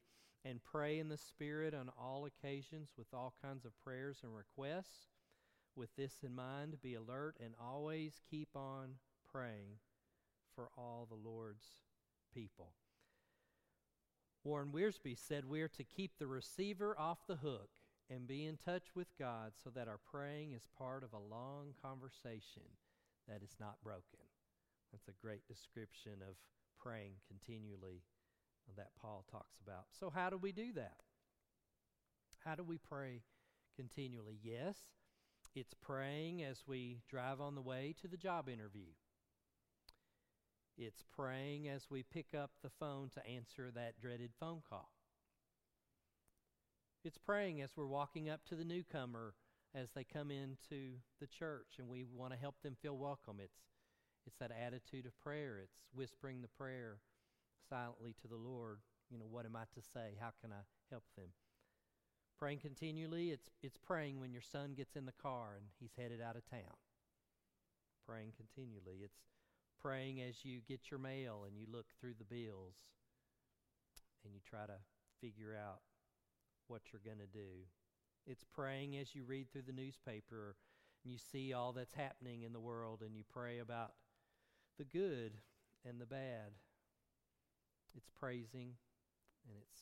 and 0.44 0.60
pray 0.62 0.98
in 0.98 1.08
the 1.08 1.16
Spirit 1.16 1.72
on 1.72 1.90
all 1.98 2.26
occasions 2.26 2.90
with 2.98 3.06
all 3.14 3.32
kinds 3.42 3.64
of 3.64 3.72
prayers 3.82 4.18
and 4.22 4.34
requests. 4.34 5.06
With 5.74 5.94
this 5.96 6.18
in 6.22 6.34
mind, 6.34 6.76
be 6.82 6.94
alert 6.94 7.36
and 7.42 7.54
always 7.60 8.20
keep 8.30 8.48
on 8.54 8.96
praying 9.32 9.78
for 10.54 10.68
all 10.76 11.06
the 11.08 11.28
Lord's 11.28 11.64
people. 12.34 12.72
Warren 14.44 14.72
Wiersbe 14.72 15.16
said 15.16 15.44
we 15.44 15.62
are 15.62 15.68
to 15.68 15.84
keep 15.84 16.18
the 16.18 16.26
receiver 16.26 16.98
off 16.98 17.26
the 17.26 17.36
hook 17.36 17.70
and 18.12 18.26
be 18.26 18.44
in 18.44 18.56
touch 18.56 18.94
with 18.94 19.08
God 19.18 19.52
so 19.62 19.70
that 19.70 19.88
our 19.88 20.00
praying 20.10 20.52
is 20.52 20.66
part 20.76 21.02
of 21.02 21.12
a 21.12 21.34
long 21.34 21.74
conversation 21.82 22.62
that 23.28 23.42
is 23.42 23.56
not 23.58 23.76
broken. 23.82 24.20
That's 24.92 25.08
a 25.08 25.24
great 25.24 25.46
description 25.48 26.20
of 26.28 26.36
praying 26.78 27.12
continually 27.26 28.02
that 28.76 28.90
Paul 29.00 29.24
talks 29.30 29.56
about. 29.64 29.86
So, 29.98 30.10
how 30.10 30.28
do 30.28 30.36
we 30.36 30.52
do 30.52 30.72
that? 30.74 30.96
How 32.44 32.54
do 32.54 32.62
we 32.62 32.78
pray 32.78 33.22
continually? 33.76 34.38
Yes, 34.42 34.76
it's 35.54 35.74
praying 35.74 36.42
as 36.42 36.64
we 36.66 37.00
drive 37.08 37.40
on 37.40 37.54
the 37.54 37.62
way 37.62 37.94
to 38.02 38.08
the 38.08 38.16
job 38.16 38.48
interview. 38.48 38.90
It's 40.76 41.04
praying 41.16 41.68
as 41.68 41.86
we 41.90 42.02
pick 42.02 42.34
up 42.36 42.50
the 42.62 42.70
phone 42.80 43.10
to 43.10 43.26
answer 43.26 43.70
that 43.74 44.00
dreaded 44.00 44.32
phone 44.38 44.62
call. 44.68 44.91
It's 47.04 47.18
praying 47.18 47.60
as 47.60 47.70
we're 47.76 47.86
walking 47.86 48.30
up 48.30 48.44
to 48.46 48.54
the 48.54 48.64
newcomer 48.64 49.34
as 49.74 49.90
they 49.90 50.04
come 50.04 50.30
into 50.30 50.98
the 51.20 51.26
church 51.26 51.78
and 51.78 51.88
we 51.88 52.04
want 52.04 52.32
to 52.32 52.38
help 52.38 52.54
them 52.62 52.76
feel 52.80 52.96
welcome. 52.96 53.38
It's 53.42 53.58
it's 54.24 54.36
that 54.38 54.52
attitude 54.52 55.06
of 55.06 55.18
prayer. 55.18 55.58
It's 55.60 55.74
whispering 55.92 56.42
the 56.42 56.48
prayer 56.48 56.98
silently 57.68 58.14
to 58.22 58.28
the 58.28 58.36
Lord. 58.36 58.78
You 59.10 59.18
know, 59.18 59.26
what 59.28 59.46
am 59.46 59.56
I 59.56 59.64
to 59.74 59.82
say? 59.82 60.14
How 60.20 60.30
can 60.40 60.52
I 60.52 60.62
help 60.90 61.02
them? 61.16 61.30
Praying 62.38 62.60
continually, 62.60 63.30
it's, 63.30 63.50
it's 63.62 63.78
praying 63.78 64.20
when 64.20 64.32
your 64.32 64.42
son 64.42 64.74
gets 64.74 64.96
in 64.96 65.06
the 65.06 65.12
car 65.20 65.54
and 65.56 65.66
he's 65.80 65.94
headed 65.98 66.20
out 66.20 66.36
of 66.36 66.48
town. 66.48 66.78
Praying 68.06 68.32
continually. 68.36 69.02
It's 69.02 69.18
praying 69.80 70.20
as 70.20 70.44
you 70.44 70.60
get 70.68 70.90
your 70.90 71.00
mail 71.00 71.44
and 71.46 71.56
you 71.56 71.66
look 71.70 71.86
through 72.00 72.14
the 72.18 72.24
bills 72.24 72.74
and 74.24 74.34
you 74.34 74.40
try 74.48 74.66
to 74.66 74.78
figure 75.20 75.54
out 75.54 75.80
what 76.72 76.90
you're 76.90 77.02
going 77.04 77.20
to 77.20 77.38
do. 77.38 77.68
It's 78.26 78.44
praying 78.54 78.96
as 78.96 79.14
you 79.14 79.24
read 79.24 79.52
through 79.52 79.64
the 79.66 79.74
newspaper 79.74 80.56
and 81.04 81.12
you 81.12 81.18
see 81.18 81.52
all 81.52 81.74
that's 81.74 81.92
happening 81.92 82.44
in 82.44 82.54
the 82.54 82.60
world 82.60 83.02
and 83.04 83.14
you 83.14 83.24
pray 83.30 83.58
about 83.58 83.92
the 84.78 84.84
good 84.84 85.32
and 85.86 86.00
the 86.00 86.06
bad. 86.06 86.56
It's 87.94 88.08
praising 88.18 88.72
and 89.46 89.56
it's 89.60 89.80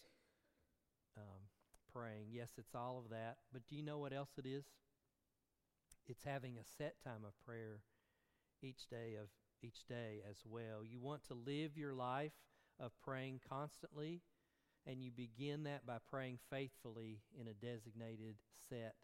um, 1.17 1.47
praying. 1.95 2.27
Yes, 2.33 2.51
it's 2.59 2.75
all 2.75 3.01
of 3.05 3.11
that. 3.11 3.37
But 3.53 3.63
do 3.69 3.77
you 3.77 3.85
know 3.85 3.99
what 3.99 4.13
else 4.13 4.31
it 4.37 4.47
is? 4.47 4.65
It's 6.09 6.25
having 6.25 6.57
a 6.59 6.65
set 6.77 6.97
time 7.05 7.25
of 7.25 7.39
prayer 7.47 7.83
each 8.63 8.89
day 8.91 9.15
of 9.15 9.29
each 9.63 9.87
day 9.87 10.23
as 10.29 10.39
well. 10.45 10.85
You 10.85 10.99
want 10.99 11.23
to 11.29 11.35
live 11.35 11.77
your 11.77 11.95
life 11.95 12.33
of 12.81 12.91
praying 13.05 13.43
constantly, 13.49 14.23
and 14.87 15.03
you 15.03 15.11
begin 15.11 15.65
that 15.65 15.87
by 15.87 15.99
praying 16.11 16.39
faithfully 16.51 17.21
in 17.39 17.49
a 17.49 17.55
designated, 17.55 18.37
set 18.69 18.95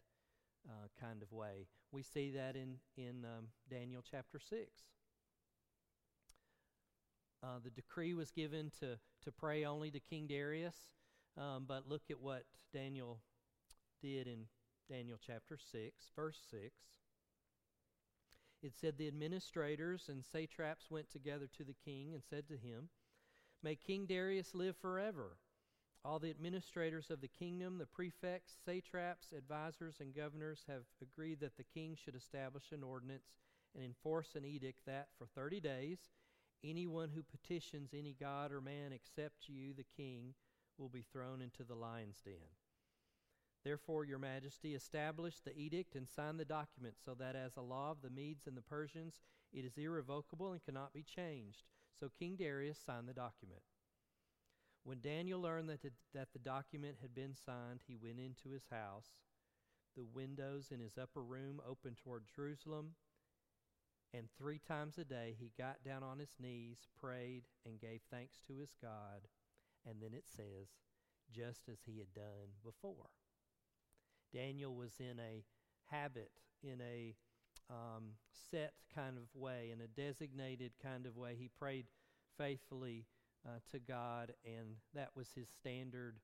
uh, 0.67 0.87
kind 0.99 1.21
of 1.21 1.31
way. 1.31 1.67
We 1.91 2.03
see 2.03 2.31
that 2.31 2.55
in 2.55 2.75
in 2.97 3.25
um, 3.25 3.47
Daniel 3.69 4.03
chapter 4.09 4.39
six. 4.39 4.71
Uh, 7.43 7.59
the 7.63 7.69
decree 7.69 8.13
was 8.13 8.31
given 8.31 8.71
to, 8.79 8.97
to 9.23 9.31
pray 9.31 9.63
only 9.63 9.91
to 9.91 9.99
King 9.99 10.25
Darius, 10.25 10.75
um, 11.37 11.65
but 11.67 11.87
look 11.87 12.01
at 12.09 12.19
what 12.19 12.43
Daniel 12.73 13.19
did 14.01 14.27
in 14.27 14.45
Daniel 14.89 15.19
chapter 15.25 15.57
6, 15.71 16.11
verse 16.15 16.39
6. 16.49 16.73
It 18.63 18.73
said, 18.75 18.97
The 18.97 19.07
administrators 19.07 20.09
and 20.09 20.23
satraps 20.25 20.89
went 20.89 21.11
together 21.11 21.47
to 21.57 21.63
the 21.63 21.75
king 21.85 22.13
and 22.13 22.23
said 22.23 22.47
to 22.47 22.57
him, 22.57 22.89
May 23.61 23.75
King 23.75 24.05
Darius 24.05 24.55
live 24.55 24.75
forever. 24.77 25.37
All 26.05 26.19
the 26.19 26.29
administrators 26.29 27.09
of 27.09 27.21
the 27.21 27.27
kingdom, 27.27 27.77
the 27.77 27.85
prefects, 27.85 28.53
satraps, 28.65 29.33
advisers, 29.35 29.95
and 29.99 30.15
governors 30.15 30.63
have 30.67 30.83
agreed 31.01 31.39
that 31.41 31.57
the 31.57 31.63
king 31.63 31.95
should 31.95 32.15
establish 32.15 32.71
an 32.71 32.83
ordinance 32.83 33.35
and 33.75 33.83
enforce 33.83 34.35
an 34.35 34.45
edict 34.45 34.85
that 34.85 35.07
for 35.17 35.25
30 35.25 35.59
days 35.59 35.99
anyone 36.63 37.09
who 37.13 37.23
petitions 37.23 37.91
any 37.93 38.15
god 38.19 38.51
or 38.51 38.61
man 38.61 38.91
except 38.93 39.47
you, 39.49 39.73
the 39.73 39.85
king, 39.95 40.33
will 40.77 40.89
be 40.89 41.01
thrown 41.01 41.41
into 41.41 41.63
the 41.63 41.75
lion's 41.75 42.21
den. 42.23 42.33
Therefore, 43.63 44.05
your 44.05 44.19
majesty, 44.19 44.75
establish 44.75 45.39
the 45.39 45.57
edict 45.57 45.95
and 45.95 46.07
sign 46.07 46.37
the 46.37 46.45
document 46.45 46.95
so 47.03 47.13
that 47.15 47.35
as 47.35 47.57
a 47.57 47.61
law 47.61 47.91
of 47.91 48.01
the 48.01 48.09
Medes 48.09 48.47
and 48.47 48.55
the 48.55 48.61
Persians, 48.61 49.19
it 49.51 49.65
is 49.65 49.77
irrevocable 49.77 50.53
and 50.53 50.63
cannot 50.63 50.93
be 50.93 51.03
changed. 51.03 51.63
So 51.99 52.09
King 52.17 52.35
Darius 52.35 52.79
signed 52.85 53.09
the 53.09 53.13
document. 53.13 53.61
When 54.87 55.01
Daniel 55.01 55.41
learned 55.41 55.67
that 55.67 55.81
the, 55.81 55.91
that 56.13 56.29
the 56.31 56.39
document 56.39 56.95
had 57.01 57.13
been 57.13 57.35
signed, 57.35 57.81
he 57.85 57.97
went 58.01 58.21
into 58.21 58.53
his 58.53 58.63
house. 58.71 59.09
The 59.97 60.05
windows 60.05 60.69
in 60.71 60.79
his 60.79 60.97
upper 60.97 61.21
room 61.21 61.59
opened 61.69 61.97
toward 61.97 62.23
Jerusalem, 62.33 62.91
and 64.13 64.29
three 64.37 64.59
times 64.59 64.97
a 64.97 65.03
day 65.03 65.35
he 65.37 65.51
got 65.57 65.83
down 65.83 66.03
on 66.03 66.19
his 66.19 66.37
knees, 66.39 66.87
prayed, 67.01 67.43
and 67.65 67.81
gave 67.81 67.99
thanks 68.09 68.37
to 68.47 68.55
his 68.55 68.69
God. 68.81 69.27
And 69.85 69.97
then 70.01 70.13
it 70.13 70.23
says, 70.25 70.69
just 71.35 71.67
as 71.69 71.79
he 71.85 71.97
had 71.97 72.13
done 72.13 72.55
before. 72.63 73.09
Daniel 74.33 74.73
was 74.73 74.93
in 75.01 75.19
a 75.19 75.43
habit, 75.91 76.31
in 76.63 76.79
a 76.79 77.13
um, 77.69 78.11
set 78.49 78.71
kind 78.95 79.17
of 79.17 79.23
way, 79.35 79.69
in 79.73 79.81
a 79.81 79.87
designated 79.87 80.71
kind 80.81 81.05
of 81.05 81.17
way. 81.17 81.35
He 81.37 81.49
prayed 81.59 81.87
faithfully 82.37 83.03
uh, 83.45 83.59
to 83.71 83.79
God, 83.79 84.33
and 84.45 84.75
that 84.93 85.09
was 85.15 85.29
his 85.35 85.47
standard 85.49 86.19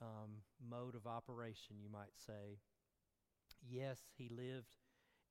um, 0.00 0.42
mode 0.68 0.94
of 0.94 1.06
operation, 1.06 1.76
you 1.80 1.90
might 1.90 2.16
say. 2.26 2.58
Yes, 3.68 3.98
he 4.16 4.28
lived 4.28 4.76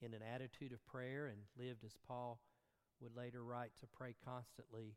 in 0.02 0.14
an 0.14 0.22
attitude 0.22 0.74
of 0.74 0.86
prayer 0.86 1.28
and 1.28 1.40
lived 1.58 1.84
as 1.84 1.98
Paul 2.08 2.40
would 3.02 3.16
later 3.16 3.44
write 3.44 3.72
to 3.80 3.88
pray 3.88 4.16
constantly, 4.26 4.96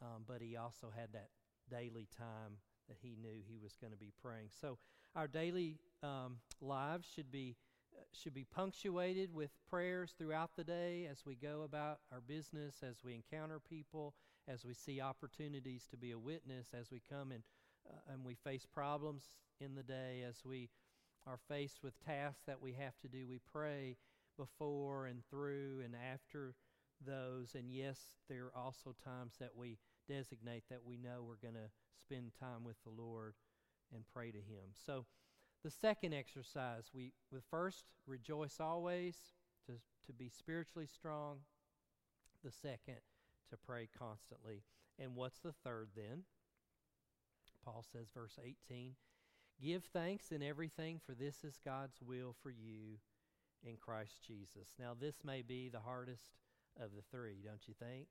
um, 0.00 0.24
but 0.26 0.40
he 0.40 0.56
also 0.56 0.88
had 0.94 1.12
that 1.12 1.28
daily 1.70 2.08
time 2.16 2.58
that 2.88 2.96
he 3.00 3.16
knew 3.20 3.40
he 3.46 3.58
was 3.62 3.76
going 3.76 3.92
to 3.92 3.98
be 3.98 4.12
praying. 4.22 4.48
So 4.60 4.78
our 5.14 5.28
daily 5.28 5.78
um, 6.02 6.38
lives 6.60 7.08
should 7.14 7.30
be 7.30 7.56
uh, 7.94 8.00
should 8.14 8.32
be 8.32 8.44
punctuated 8.44 9.34
with 9.34 9.50
prayers 9.68 10.14
throughout 10.16 10.50
the 10.56 10.64
day 10.64 11.06
as 11.10 11.26
we 11.26 11.34
go 11.34 11.62
about 11.62 11.98
our 12.10 12.20
business, 12.20 12.76
as 12.82 13.04
we 13.04 13.14
encounter 13.14 13.60
people, 13.60 14.14
as 14.48 14.64
we 14.64 14.74
see 14.74 15.00
opportunities 15.00 15.86
to 15.90 15.96
be 15.96 16.10
a 16.10 16.18
witness, 16.18 16.68
as 16.78 16.90
we 16.90 17.00
come 17.08 17.32
and 17.32 17.42
uh, 17.88 18.12
and 18.12 18.24
we 18.24 18.34
face 18.34 18.66
problems 18.66 19.30
in 19.60 19.74
the 19.74 19.82
day, 19.82 20.24
as 20.28 20.44
we 20.44 20.70
are 21.26 21.38
faced 21.48 21.82
with 21.82 21.98
tasks 22.04 22.42
that 22.46 22.60
we 22.60 22.72
have 22.72 22.98
to 23.00 23.08
do. 23.08 23.26
We 23.28 23.40
pray 23.52 23.96
before 24.38 25.06
and 25.06 25.22
through 25.30 25.82
and 25.84 25.94
after 25.94 26.54
those. 27.04 27.54
And 27.54 27.70
yes, 27.70 27.98
there 28.28 28.46
are 28.46 28.56
also 28.56 28.94
times 29.04 29.34
that 29.40 29.56
we 29.56 29.78
designate 30.08 30.64
that 30.70 30.84
we 30.84 30.96
know 30.96 31.24
we're 31.26 31.36
going 31.36 31.54
to 31.54 31.70
spend 32.00 32.32
time 32.38 32.64
with 32.64 32.76
the 32.84 32.90
Lord 32.90 33.34
and 33.94 34.04
pray 34.12 34.30
to 34.30 34.38
Him. 34.38 34.74
So, 34.86 35.06
the 35.62 35.70
second 35.70 36.12
exercise, 36.12 36.90
we, 36.92 37.12
we 37.30 37.38
first 37.48 37.84
rejoice 38.04 38.56
always 38.58 39.16
to, 39.66 39.74
to 40.06 40.12
be 40.12 40.28
spiritually 40.28 40.88
strong. 40.92 41.36
The 42.42 42.50
second, 42.50 42.98
to 43.52 43.56
pray 43.56 43.88
constantly. 43.98 44.64
And 44.98 45.14
what's 45.14 45.38
the 45.38 45.54
third 45.64 45.90
then? 45.94 46.24
Paul 47.64 47.84
says, 47.92 48.08
verse 48.14 48.38
18 48.42 48.94
Give 49.62 49.84
thanks 49.92 50.32
in 50.32 50.42
everything, 50.42 51.00
for 51.06 51.12
this 51.14 51.44
is 51.44 51.60
God's 51.64 52.00
will 52.02 52.34
for 52.42 52.50
you 52.50 52.98
in 53.62 53.76
Christ 53.76 54.14
Jesus. 54.26 54.74
Now, 54.78 54.96
this 54.98 55.16
may 55.24 55.42
be 55.42 55.68
the 55.68 55.80
hardest 55.80 56.32
of 56.80 56.90
the 56.96 57.02
three, 57.16 57.36
don't 57.44 57.62
you 57.68 57.74
think? 57.78 58.08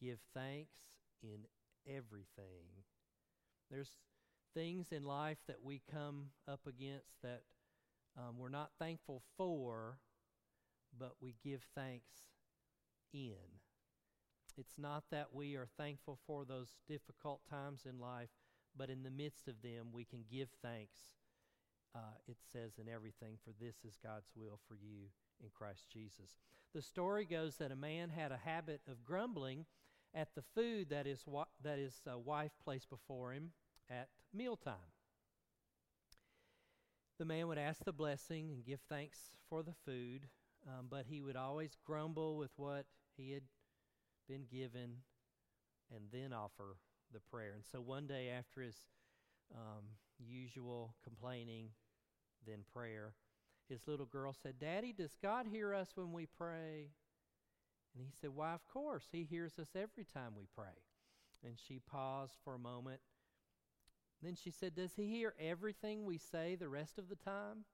Give 0.00 0.18
thanks 0.34 0.76
in 1.22 1.46
everything. 1.88 2.84
There's 3.70 3.96
things 4.54 4.92
in 4.92 5.04
life 5.04 5.38
that 5.48 5.64
we 5.64 5.82
come 5.90 6.26
up 6.46 6.60
against 6.68 7.22
that 7.22 7.42
um, 8.16 8.36
we're 8.38 8.48
not 8.48 8.70
thankful 8.78 9.22
for, 9.36 9.98
but 10.98 11.14
we 11.20 11.34
give 11.42 11.62
thanks 11.74 12.10
in. 13.12 13.59
It's 14.58 14.78
not 14.78 15.04
that 15.10 15.28
we 15.32 15.54
are 15.56 15.68
thankful 15.76 16.18
for 16.26 16.44
those 16.44 16.76
difficult 16.88 17.40
times 17.48 17.82
in 17.88 17.98
life, 17.98 18.30
but 18.76 18.90
in 18.90 19.02
the 19.02 19.10
midst 19.10 19.48
of 19.48 19.62
them, 19.62 19.88
we 19.92 20.04
can 20.04 20.24
give 20.30 20.48
thanks. 20.62 20.98
Uh, 21.94 22.14
it 22.28 22.36
says 22.52 22.72
in 22.78 22.88
everything, 22.88 23.36
for 23.44 23.50
this 23.60 23.76
is 23.84 23.98
God's 24.02 24.30
will 24.36 24.60
for 24.68 24.74
you 24.74 25.08
in 25.42 25.50
Christ 25.52 25.86
Jesus. 25.92 26.38
The 26.72 26.82
story 26.82 27.24
goes 27.24 27.56
that 27.56 27.72
a 27.72 27.76
man 27.76 28.10
had 28.10 28.30
a 28.30 28.36
habit 28.36 28.80
of 28.88 29.04
grumbling 29.04 29.66
at 30.14 30.34
the 30.34 30.42
food 30.54 30.90
that 30.90 31.06
his, 31.06 31.26
wa- 31.26 31.46
that 31.62 31.78
his 31.78 32.00
uh, 32.10 32.18
wife 32.18 32.52
placed 32.62 32.90
before 32.90 33.32
him 33.32 33.50
at 33.88 34.08
mealtime. 34.32 34.94
The 37.18 37.24
man 37.24 37.48
would 37.48 37.58
ask 37.58 37.84
the 37.84 37.92
blessing 37.92 38.50
and 38.52 38.64
give 38.64 38.80
thanks 38.88 39.18
for 39.48 39.62
the 39.62 39.74
food, 39.84 40.28
um, 40.66 40.86
but 40.88 41.06
he 41.08 41.20
would 41.20 41.36
always 41.36 41.76
grumble 41.84 42.36
with 42.36 42.52
what 42.56 42.86
he 43.16 43.32
had 43.32 43.42
been 44.30 44.46
given 44.50 44.96
and 45.94 46.04
then 46.12 46.32
offer 46.32 46.76
the 47.12 47.20
prayer. 47.30 47.52
And 47.54 47.64
so 47.70 47.80
one 47.80 48.06
day, 48.06 48.30
after 48.30 48.62
his 48.62 48.76
um, 49.54 49.84
usual 50.18 50.94
complaining, 51.02 51.70
then 52.46 52.60
prayer, 52.72 53.14
his 53.68 53.80
little 53.86 54.06
girl 54.06 54.34
said, 54.42 54.54
Daddy, 54.60 54.92
does 54.92 55.16
God 55.22 55.46
hear 55.50 55.74
us 55.74 55.88
when 55.94 56.12
we 56.12 56.26
pray? 56.26 56.90
And 57.94 58.04
he 58.04 58.12
said, 58.20 58.30
Why, 58.34 58.52
of 58.54 58.66
course. 58.66 59.08
He 59.10 59.24
hears 59.24 59.58
us 59.58 59.70
every 59.74 60.06
time 60.14 60.32
we 60.36 60.46
pray. 60.56 60.78
And 61.44 61.54
she 61.58 61.80
paused 61.80 62.34
for 62.44 62.54
a 62.54 62.58
moment 62.58 63.00
then 64.22 64.34
she 64.34 64.50
said, 64.50 64.74
Does 64.74 64.94
he 64.96 65.08
hear 65.08 65.34
everything 65.40 66.04
we 66.04 66.18
say 66.18 66.54
the 66.54 66.68
rest 66.68 66.98
of 66.98 67.08
the 67.08 67.16
time? 67.16 67.64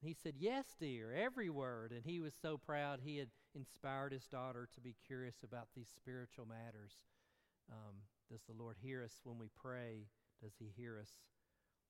And 0.00 0.08
he 0.08 0.14
said, 0.14 0.34
Yes, 0.38 0.66
dear, 0.78 1.12
every 1.12 1.48
word. 1.48 1.92
And 1.92 2.04
he 2.04 2.20
was 2.20 2.34
so 2.40 2.58
proud 2.58 3.00
he 3.02 3.16
had 3.16 3.28
inspired 3.54 4.12
his 4.12 4.26
daughter 4.26 4.68
to 4.74 4.80
be 4.80 4.94
curious 5.06 5.36
about 5.42 5.68
these 5.74 5.88
spiritual 5.96 6.46
matters. 6.46 6.92
Um, 7.70 7.96
does 8.30 8.42
the 8.48 8.62
Lord 8.62 8.76
hear 8.80 9.02
us 9.02 9.20
when 9.24 9.38
we 9.38 9.48
pray? 9.60 10.06
Does 10.42 10.52
he 10.58 10.72
hear 10.76 10.98
us 11.00 11.10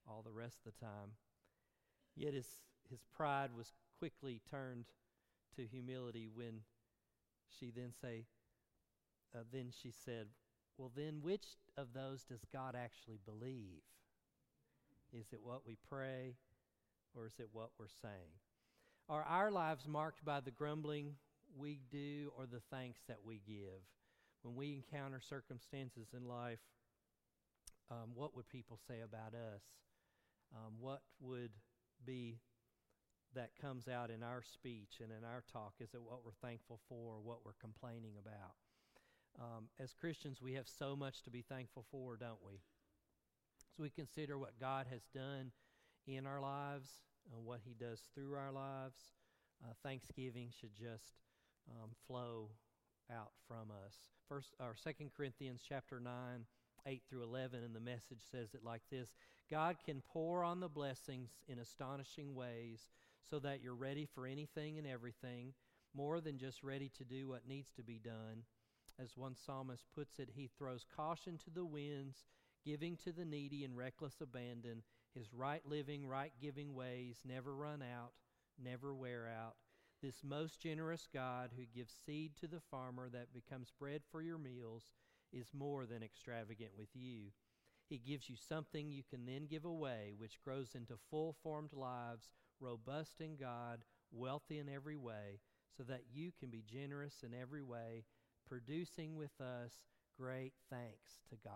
all 0.09 0.23
the 0.23 0.33
rest 0.33 0.59
of 0.65 0.73
the 0.73 0.85
time? 0.85 1.13
Yet 2.17 2.35
his, 2.35 2.49
his 2.91 3.01
pride 3.15 3.51
was 3.57 3.73
quickly 3.99 4.41
turned 4.51 4.87
to 5.57 5.67
humility 5.67 6.29
when 6.33 6.61
she 7.59 7.71
then 7.71 7.93
say, 8.01 8.25
uh, 9.35 9.41
then 9.53 9.71
she 9.83 9.93
said, 10.05 10.27
well, 10.79 10.91
then, 10.97 11.21
which 11.23 11.45
of 11.77 11.93
those 11.93 12.25
does 12.25 12.41
God 12.53 12.75
actually 12.75 13.19
believe? 13.27 13.83
Is 15.13 15.27
it 15.33 15.41
what 15.43 15.67
we 15.67 15.77
pray 15.89 16.37
or 17.15 17.27
is 17.27 17.35
it 17.39 17.49
what 17.53 17.71
we're 17.79 17.87
saying? 18.01 18.33
Are 19.09 19.23
our 19.23 19.51
lives 19.51 19.87
marked 19.87 20.25
by 20.25 20.41
the 20.41 20.51
grumbling 20.51 21.17
we 21.57 21.81
do 21.91 22.33
or 22.37 22.47
the 22.47 22.61
thanks 22.71 23.01
that 23.09 23.19
we 23.25 23.41
give? 23.47 23.83
When 24.43 24.55
we 24.55 24.75
encounter 24.75 25.21
circumstances 25.21 26.09
in 26.17 26.27
life, 26.27 26.61
um, 27.91 28.11
what 28.15 28.35
would 28.37 28.49
people 28.49 28.79
say 28.89 29.01
about 29.01 29.35
us? 29.35 29.63
Um, 30.55 30.75
what 30.81 31.03
would 31.21 31.51
be 32.05 32.39
that 33.35 33.51
comes 33.61 33.87
out 33.87 34.11
in 34.11 34.23
our 34.23 34.43
speech 34.43 35.01
and 35.01 35.11
in 35.11 35.25
our 35.25 35.45
talk? 35.53 35.75
Is 35.81 35.95
it 35.95 36.03
what 36.03 36.25
we're 36.25 36.33
thankful 36.43 36.81
for 36.89 37.15
or 37.15 37.21
what 37.21 37.45
we're 37.45 37.61
complaining 37.61 38.15
about? 38.19 38.55
Um, 39.39 39.69
as 39.79 39.93
Christians, 39.93 40.43
we 40.43 40.55
have 40.55 40.67
so 40.67 40.97
much 40.97 41.23
to 41.23 41.31
be 41.31 41.43
thankful 41.43 41.85
for, 41.91 42.17
don't 42.17 42.45
we? 42.45 42.61
So 43.77 43.83
we 43.83 43.91
consider 43.91 44.39
what 44.39 44.59
God 44.59 44.87
has 44.91 45.03
done 45.15 45.53
in 46.07 46.27
our 46.27 46.41
lives, 46.41 46.89
and 47.33 47.45
what 47.45 47.61
He 47.65 47.75
does 47.75 48.01
through 48.15 48.35
our 48.35 48.51
lives. 48.51 48.97
Uh, 49.63 49.73
thanksgiving 49.83 50.49
should 50.59 50.75
just 50.75 51.15
um, 51.71 51.91
flow 52.07 52.51
out 53.11 53.33
from 53.49 53.71
us. 53.87 53.95
First, 54.29 54.55
or 54.61 54.75
Second 54.77 55.11
Corinthians 55.17 55.61
chapter 55.67 56.01
nine, 56.01 56.47
eight 56.87 57.03
through 57.09 57.23
eleven, 57.23 57.65
and 57.65 57.75
the 57.75 57.81
message 57.81 58.23
says 58.31 58.55
it 58.55 58.65
like 58.65 58.83
this: 58.91 59.15
God 59.51 59.77
can 59.85 60.03
pour 60.13 60.45
on 60.45 60.61
the 60.61 60.69
blessings 60.69 61.31
in 61.49 61.59
astonishing 61.59 62.35
ways, 62.35 62.89
so 63.29 63.39
that 63.41 63.63
you're 63.63 63.75
ready 63.75 64.07
for 64.07 64.27
anything 64.27 64.79
and 64.79 64.87
everything, 64.87 65.55
more 65.95 66.21
than 66.21 66.39
just 66.39 66.63
ready 66.63 66.91
to 66.97 67.05
do 67.05 67.29
what 67.29 67.49
needs 67.49 67.71
to 67.77 67.83
be 67.83 67.99
done 67.99 68.45
as 69.03 69.17
one 69.17 69.35
psalmist 69.35 69.87
puts 69.95 70.19
it, 70.19 70.31
he 70.35 70.49
throws 70.59 70.85
caution 70.95 71.39
to 71.39 71.51
the 71.51 71.65
winds, 71.65 72.25
giving 72.65 72.97
to 72.99 73.13
the 73.13 73.25
needy 73.25 73.65
in 73.65 73.75
reckless 73.75 74.21
abandon. 74.21 74.83
His 75.15 75.33
right 75.33 75.63
living, 75.67 76.07
right 76.07 76.33
giving 76.41 76.75
ways 76.75 77.17
never 77.25 77.55
run 77.55 77.83
out, 77.83 78.13
never 78.63 78.95
wear 78.95 79.29
out. 79.29 79.57
This 80.03 80.25
most 80.25 80.61
generous 80.61 81.07
God 81.13 81.51
who 81.57 81.65
gives 81.67 81.93
seed 82.07 82.33
to 82.41 82.47
the 82.47 82.63
farmer 82.71 83.11
that 83.11 83.35
becomes 83.35 83.73
bread 83.79 84.01
for 84.11 84.23
your 84.23 84.39
meals 84.39 84.93
is 85.31 85.53
more 85.53 85.85
than 85.85 86.03
extravagant 86.03 86.71
with 86.79 86.89
you. 86.95 87.33
He 87.89 87.99
gives 87.99 88.31
you 88.31 88.37
something 88.37 88.91
you 88.91 89.03
can 89.03 89.27
then 89.27 89.47
give 89.47 89.65
away, 89.65 90.15
which 90.17 90.41
grows 90.43 90.75
into 90.75 90.95
full 91.11 91.37
formed 91.43 91.75
lives, 91.75 92.31
robust 92.61 93.21
in 93.21 93.37
God, 93.37 93.81
wealthy 94.11 94.59
in 94.59 94.69
every 94.69 94.97
way, 94.97 95.41
so 95.77 95.83
that 95.83 96.05
you 96.11 96.31
can 96.39 96.49
be 96.49 96.65
generous 96.67 97.23
in 97.23 97.35
every 97.35 97.63
way, 97.63 98.05
producing 98.49 99.17
with 99.17 99.39
us 99.41 99.73
great 100.19 100.55
thanks 100.71 101.21
to 101.29 101.37
God. 101.45 101.53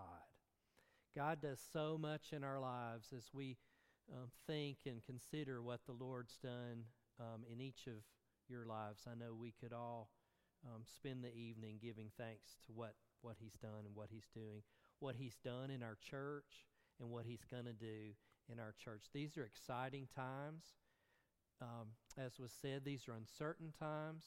God 1.15 1.41
does 1.41 1.61
so 1.73 1.97
much 1.97 2.31
in 2.31 2.43
our 2.43 2.59
lives 2.59 3.07
as 3.15 3.29
we 3.33 3.57
um, 4.11 4.29
think 4.45 4.79
and 4.85 5.03
consider 5.03 5.63
what 5.63 5.79
the 5.85 5.93
Lord's 5.93 6.37
done 6.43 6.83
um, 7.19 7.43
in 7.51 7.61
each 7.61 7.87
of 7.87 8.03
your 8.49 8.65
lives. 8.65 9.03
I 9.09 9.15
know 9.15 9.33
we 9.33 9.53
could 9.59 9.73
all 9.73 10.09
um, 10.65 10.83
spend 10.83 11.23
the 11.23 11.33
evening 11.33 11.79
giving 11.81 12.09
thanks 12.17 12.57
to 12.67 12.73
what, 12.73 12.93
what 13.21 13.35
He's 13.39 13.55
done 13.61 13.85
and 13.85 13.95
what 13.95 14.09
He's 14.11 14.27
doing, 14.33 14.63
what 14.99 15.15
He's 15.15 15.37
done 15.43 15.69
in 15.69 15.83
our 15.83 15.97
church 16.09 16.65
and 16.99 17.09
what 17.09 17.25
He's 17.25 17.45
going 17.49 17.65
to 17.65 17.73
do 17.73 18.13
in 18.51 18.59
our 18.59 18.73
church. 18.83 19.05
These 19.13 19.37
are 19.37 19.45
exciting 19.45 20.07
times. 20.15 20.63
Um, 21.61 21.87
as 22.17 22.39
was 22.39 22.51
said, 22.61 22.83
these 22.83 23.07
are 23.07 23.13
uncertain 23.13 23.71
times, 23.79 24.23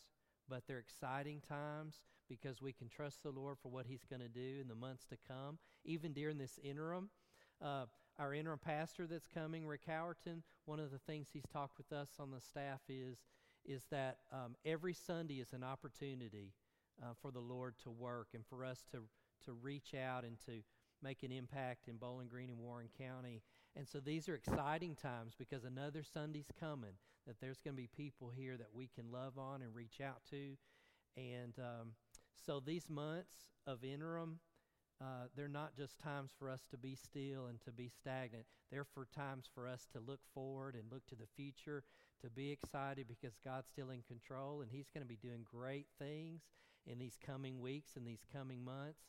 but 0.48 0.62
they're 0.66 0.78
exciting 0.78 1.42
times 1.46 2.00
because 2.28 2.62
we 2.62 2.72
can 2.72 2.88
trust 2.88 3.22
the 3.22 3.30
Lord 3.30 3.58
for 3.62 3.68
what 3.68 3.86
He's 3.86 4.04
going 4.08 4.22
to 4.22 4.28
do 4.28 4.60
in 4.60 4.68
the 4.68 4.74
months 4.74 5.04
to 5.06 5.16
come. 5.28 5.58
Even 5.84 6.12
during 6.12 6.38
this 6.38 6.58
interim, 6.62 7.10
uh, 7.62 7.84
our 8.18 8.34
interim 8.34 8.58
pastor 8.58 9.06
that's 9.06 9.26
coming, 9.26 9.66
Rick 9.66 9.82
Howerton, 9.88 10.42
one 10.64 10.80
of 10.80 10.90
the 10.90 10.98
things 10.98 11.28
he's 11.32 11.46
talked 11.52 11.78
with 11.78 11.92
us 11.92 12.08
on 12.18 12.30
the 12.30 12.40
staff 12.40 12.80
is 12.88 13.18
is 13.64 13.84
that 13.90 14.18
um, 14.32 14.54
every 14.64 14.94
Sunday 14.94 15.40
is 15.40 15.52
an 15.52 15.64
opportunity 15.64 16.52
uh, 17.02 17.12
for 17.20 17.30
the 17.30 17.40
Lord 17.40 17.74
to 17.84 17.90
work 17.90 18.28
and 18.34 18.44
for 18.46 18.64
us 18.64 18.84
to 18.92 19.02
to 19.44 19.52
reach 19.52 19.94
out 19.94 20.24
and 20.24 20.36
to 20.46 20.62
make 21.02 21.22
an 21.22 21.30
impact 21.30 21.88
in 21.88 21.96
Bowling 21.96 22.28
Green 22.28 22.50
and 22.50 22.58
Warren 22.58 22.88
County. 22.98 23.42
And 23.76 23.86
so 23.86 24.00
these 24.00 24.28
are 24.28 24.34
exciting 24.34 24.96
times 24.96 25.34
because 25.38 25.64
another 25.64 26.02
Sunday's 26.02 26.50
coming 26.58 26.94
that 27.26 27.36
there's 27.40 27.60
going 27.60 27.76
to 27.76 27.82
be 27.82 27.88
people 27.88 28.32
here 28.34 28.56
that 28.56 28.74
we 28.74 28.88
can 28.92 29.12
love 29.12 29.38
on 29.38 29.62
and 29.62 29.74
reach 29.74 30.00
out 30.04 30.22
to. 30.30 30.56
And 31.16 31.54
um, 31.58 31.92
so 32.44 32.60
these 32.60 32.88
months 32.88 33.50
of 33.66 33.84
interim, 33.84 34.40
uh, 35.00 35.26
they're 35.36 35.46
not 35.46 35.76
just 35.76 35.98
times 35.98 36.32
for 36.36 36.50
us 36.50 36.62
to 36.70 36.78
be 36.78 36.96
still 36.96 37.46
and 37.46 37.60
to 37.60 37.70
be 37.70 37.88
stagnant. 37.88 38.46
They're 38.72 38.84
for 38.84 39.06
times 39.14 39.48
for 39.54 39.68
us 39.68 39.86
to 39.92 40.00
look 40.00 40.20
forward 40.34 40.74
and 40.74 40.90
look 40.90 41.06
to 41.06 41.14
the 41.14 41.28
future, 41.36 41.84
to 42.22 42.30
be 42.30 42.50
excited 42.50 43.06
because 43.08 43.36
God's 43.44 43.68
still 43.68 43.90
in 43.90 44.02
control 44.02 44.60
and 44.60 44.70
He's 44.70 44.90
going 44.92 45.02
to 45.02 45.08
be 45.08 45.16
doing 45.16 45.44
great 45.44 45.86
things 45.98 46.42
in 46.86 46.98
these 46.98 47.18
coming 47.24 47.60
weeks 47.60 47.96
and 47.96 48.06
these 48.06 48.24
coming 48.32 48.64
months. 48.64 49.00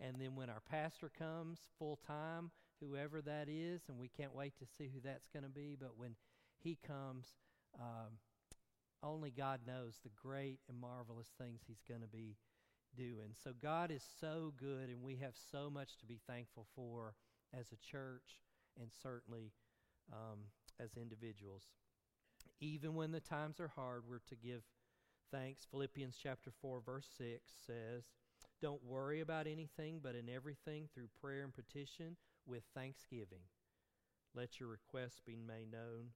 And 0.00 0.16
then 0.20 0.34
when 0.34 0.50
our 0.50 0.62
pastor 0.70 1.10
comes 1.16 1.58
full 1.78 1.98
time, 2.06 2.50
whoever 2.80 3.20
that 3.22 3.48
is, 3.48 3.82
and 3.88 3.98
we 3.98 4.08
can't 4.08 4.34
wait 4.34 4.54
to 4.58 4.66
see 4.66 4.90
who 4.92 5.00
that's 5.02 5.28
going 5.32 5.44
to 5.44 5.50
be, 5.50 5.76
but 5.78 5.96
when 5.96 6.14
he 6.58 6.78
comes, 6.86 7.32
um, 7.78 8.18
only 9.02 9.30
God 9.30 9.60
knows 9.66 9.98
the 10.02 10.10
great 10.20 10.60
and 10.68 10.78
marvelous 10.78 11.28
things 11.40 11.60
he's 11.66 11.82
going 11.88 12.00
to 12.00 12.08
be 12.08 12.36
doing. 12.96 13.34
So 13.42 13.52
God 13.60 13.90
is 13.90 14.04
so 14.20 14.52
good, 14.58 14.88
and 14.88 15.02
we 15.02 15.16
have 15.16 15.34
so 15.50 15.70
much 15.70 15.96
to 15.98 16.06
be 16.06 16.20
thankful 16.26 16.66
for 16.74 17.14
as 17.58 17.66
a 17.72 17.90
church 17.90 18.40
and 18.80 18.90
certainly 19.02 19.52
um, 20.12 20.38
as 20.80 20.90
individuals. 20.96 21.64
Even 22.60 22.94
when 22.94 23.12
the 23.12 23.20
times 23.20 23.60
are 23.60 23.72
hard, 23.74 24.02
we're 24.08 24.18
to 24.28 24.36
give 24.36 24.62
thanks. 25.30 25.66
Philippians 25.70 26.16
chapter 26.20 26.50
4, 26.60 26.80
verse 26.84 27.08
6 27.16 27.40
says, 27.66 28.04
Don't 28.60 28.84
worry 28.84 29.20
about 29.20 29.46
anything, 29.46 30.00
but 30.02 30.14
in 30.14 30.28
everything, 30.28 30.88
through 30.92 31.08
prayer 31.20 31.44
and 31.44 31.54
petition, 31.54 32.16
with 32.46 32.62
thanksgiving, 32.74 33.44
let 34.34 34.58
your 34.58 34.68
requests 34.68 35.20
be 35.24 35.36
made 35.36 35.70
known 35.70 36.10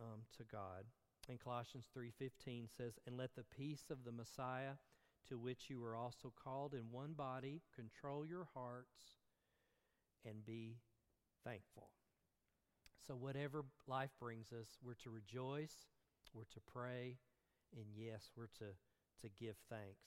um, 0.00 0.22
to 0.36 0.44
God. 0.44 0.84
And 1.28 1.38
Colossians 1.38 1.86
3:15 1.94 2.68
says, 2.68 2.98
"And 3.06 3.16
let 3.16 3.34
the 3.34 3.44
peace 3.44 3.90
of 3.90 4.04
the 4.04 4.12
Messiah, 4.12 4.78
to 5.28 5.38
which 5.38 5.70
you 5.70 5.80
were 5.80 5.94
also 5.94 6.30
called 6.30 6.74
in 6.74 6.90
one 6.90 7.12
body, 7.12 7.62
control 7.72 8.26
your 8.26 8.44
hearts 8.44 9.16
and 10.24 10.44
be 10.44 10.80
thankful." 11.44 11.92
So 13.10 13.16
whatever 13.16 13.64
life 13.88 14.10
brings 14.20 14.52
us, 14.52 14.68
we're 14.84 14.94
to 15.02 15.10
rejoice, 15.10 15.74
we're 16.32 16.44
to 16.44 16.60
pray, 16.72 17.16
and 17.74 17.86
yes, 17.92 18.30
we're 18.36 18.46
to 18.58 18.66
to 19.22 19.28
give 19.36 19.56
thanks. 19.68 20.04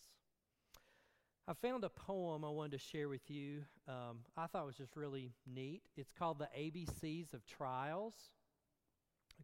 I 1.46 1.52
found 1.52 1.84
a 1.84 1.90
poem 1.90 2.46
I 2.46 2.50
wanted 2.50 2.72
to 2.72 2.78
share 2.78 3.10
with 3.10 3.30
you. 3.30 3.64
Um, 3.90 4.20
I 4.38 4.48
thought 4.48 4.64
it 4.64 4.68
was 4.68 4.78
just 4.78 4.96
really 4.96 5.34
neat. 5.46 5.82
It's 5.98 6.14
called 6.18 6.40
The 6.40 6.48
ABCs 6.58 7.34
of 7.34 7.46
Trials. 7.46 8.14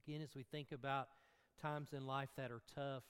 Again, 0.07 0.21
as 0.21 0.33
we 0.37 0.43
think 0.43 0.71
about 0.71 1.09
times 1.61 1.89
in 1.91 2.07
life 2.07 2.29
that 2.37 2.51
are 2.51 2.61
tough, 2.73 3.03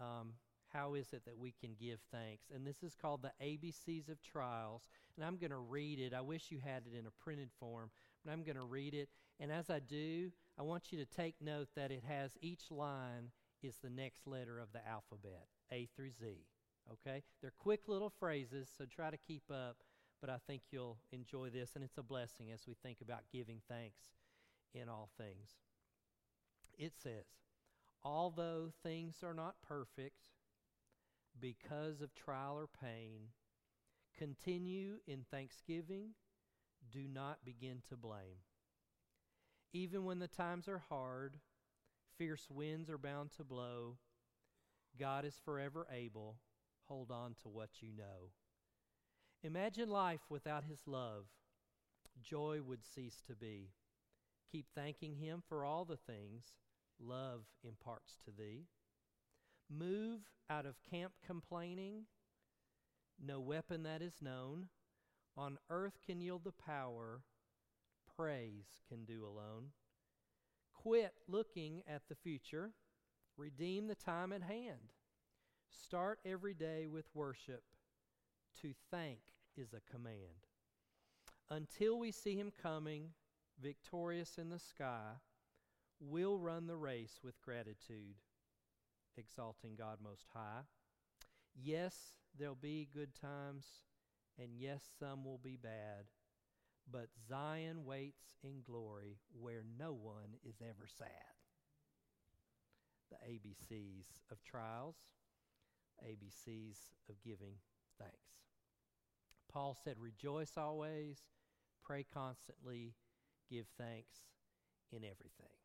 um, 0.00 0.32
how 0.72 0.94
is 0.94 1.12
it 1.12 1.26
that 1.26 1.36
we 1.36 1.52
can 1.60 1.74
give 1.78 1.98
thanks? 2.10 2.46
And 2.54 2.66
this 2.66 2.82
is 2.82 2.94
called 2.94 3.20
The 3.20 3.32
ABCs 3.44 4.08
of 4.08 4.22
Trials. 4.22 4.88
And 5.16 5.26
I'm 5.26 5.36
going 5.36 5.50
to 5.50 5.58
read 5.58 6.00
it. 6.00 6.14
I 6.14 6.22
wish 6.22 6.44
you 6.48 6.58
had 6.58 6.84
it 6.90 6.98
in 6.98 7.06
a 7.06 7.22
printed 7.22 7.50
form, 7.60 7.90
but 8.24 8.32
I'm 8.32 8.44
going 8.44 8.56
to 8.56 8.62
read 8.62 8.94
it. 8.94 9.10
And 9.40 9.52
as 9.52 9.70
I 9.70 9.78
do, 9.78 10.32
I 10.58 10.62
want 10.62 10.90
you 10.90 10.98
to 10.98 11.04
take 11.04 11.36
note 11.40 11.68
that 11.76 11.90
it 11.92 12.02
has 12.06 12.36
each 12.40 12.70
line 12.70 13.30
is 13.62 13.76
the 13.82 13.90
next 13.90 14.26
letter 14.26 14.58
of 14.58 14.72
the 14.72 14.86
alphabet, 14.86 15.46
A 15.72 15.88
through 15.94 16.12
Z. 16.12 16.46
Okay? 16.92 17.22
They're 17.40 17.52
quick 17.58 17.82
little 17.86 18.10
phrases, 18.10 18.68
so 18.76 18.84
try 18.84 19.10
to 19.10 19.16
keep 19.16 19.44
up, 19.50 19.76
but 20.20 20.30
I 20.30 20.38
think 20.46 20.62
you'll 20.70 20.98
enjoy 21.12 21.50
this, 21.50 21.72
and 21.74 21.84
it's 21.84 21.98
a 21.98 22.02
blessing 22.02 22.50
as 22.52 22.66
we 22.66 22.74
think 22.74 23.00
about 23.00 23.30
giving 23.32 23.60
thanks 23.68 24.02
in 24.74 24.88
all 24.88 25.10
things. 25.16 25.50
It 26.76 26.92
says, 26.96 27.26
Although 28.02 28.70
things 28.82 29.22
are 29.22 29.34
not 29.34 29.56
perfect 29.66 30.28
because 31.40 32.00
of 32.00 32.14
trial 32.14 32.56
or 32.56 32.66
pain, 32.66 33.32
continue 34.16 34.96
in 35.06 35.24
thanksgiving, 35.30 36.10
do 36.90 37.06
not 37.12 37.44
begin 37.44 37.82
to 37.88 37.96
blame. 37.96 38.38
Even 39.72 40.04
when 40.04 40.18
the 40.18 40.28
times 40.28 40.68
are 40.68 40.82
hard, 40.88 41.36
fierce 42.16 42.46
winds 42.50 42.88
are 42.88 42.98
bound 42.98 43.30
to 43.36 43.44
blow, 43.44 43.98
God 44.98 45.24
is 45.24 45.38
forever 45.44 45.86
able 45.92 46.36
hold 46.88 47.10
on 47.10 47.34
to 47.42 47.48
what 47.48 47.68
you 47.80 47.92
know. 47.96 48.32
Imagine 49.42 49.90
life 49.90 50.22
without 50.28 50.64
His 50.64 50.80
love. 50.86 51.26
Joy 52.22 52.60
would 52.62 52.84
cease 52.84 53.22
to 53.26 53.34
be. 53.36 53.70
Keep 54.50 54.66
thanking 54.74 55.16
Him 55.16 55.42
for 55.46 55.64
all 55.64 55.84
the 55.84 55.98
things 55.98 56.54
love 57.00 57.44
imparts 57.62 58.16
to 58.24 58.30
thee. 58.30 58.66
Move 59.70 60.22
out 60.50 60.66
of 60.66 60.82
camp 60.90 61.12
complaining. 61.24 62.06
No 63.24 63.38
weapon 63.38 63.82
that 63.84 64.02
is 64.02 64.22
known 64.22 64.68
on 65.36 65.58
earth 65.70 65.98
can 66.04 66.20
yield 66.20 66.42
the 66.44 66.52
power 66.52 67.20
praise 68.18 68.82
can 68.88 69.04
do 69.04 69.24
alone. 69.24 69.66
Quit 70.74 71.12
looking 71.28 71.82
at 71.88 72.02
the 72.08 72.16
future. 72.16 72.72
Redeem 73.36 73.86
the 73.86 73.94
time 73.94 74.32
at 74.32 74.42
hand. 74.42 74.92
Start 75.70 76.18
every 76.24 76.54
day 76.54 76.86
with 76.88 77.06
worship. 77.14 77.62
To 78.62 78.72
thank 78.90 79.20
is 79.56 79.72
a 79.72 79.92
command. 79.92 80.46
Until 81.50 81.98
we 81.98 82.10
see 82.10 82.34
him 82.34 82.50
coming, 82.62 83.10
victorious 83.62 84.36
in 84.36 84.48
the 84.48 84.58
sky, 84.58 85.12
we'll 86.00 86.38
run 86.38 86.66
the 86.66 86.76
race 86.76 87.20
with 87.22 87.40
gratitude, 87.40 88.16
exalting 89.16 89.76
God 89.76 89.98
Most 90.02 90.26
High. 90.34 90.62
Yes, 91.54 91.96
there'll 92.36 92.54
be 92.56 92.88
good 92.92 93.14
times, 93.14 93.66
and 94.38 94.50
yes, 94.56 94.82
some 94.98 95.24
will 95.24 95.40
be 95.42 95.56
bad, 95.56 96.06
but 96.90 97.08
Zion 97.28 97.84
waits 97.84 98.24
in 98.42 98.62
glory 98.64 99.18
where 99.38 99.62
no 99.78 99.92
one 99.92 100.36
is 100.44 100.56
ever 100.62 100.86
sad. 100.86 101.08
The 103.10 103.16
ABCs 103.26 104.06
of 104.30 104.42
trials. 104.44 104.96
ABCs 106.04 106.76
of 107.08 107.16
giving 107.24 107.54
thanks. 107.98 108.14
Paul 109.52 109.76
said, 109.82 109.96
Rejoice 109.98 110.52
always, 110.56 111.18
pray 111.82 112.04
constantly, 112.12 112.94
give 113.50 113.66
thanks 113.78 114.18
in 114.92 114.98
everything. 114.98 115.56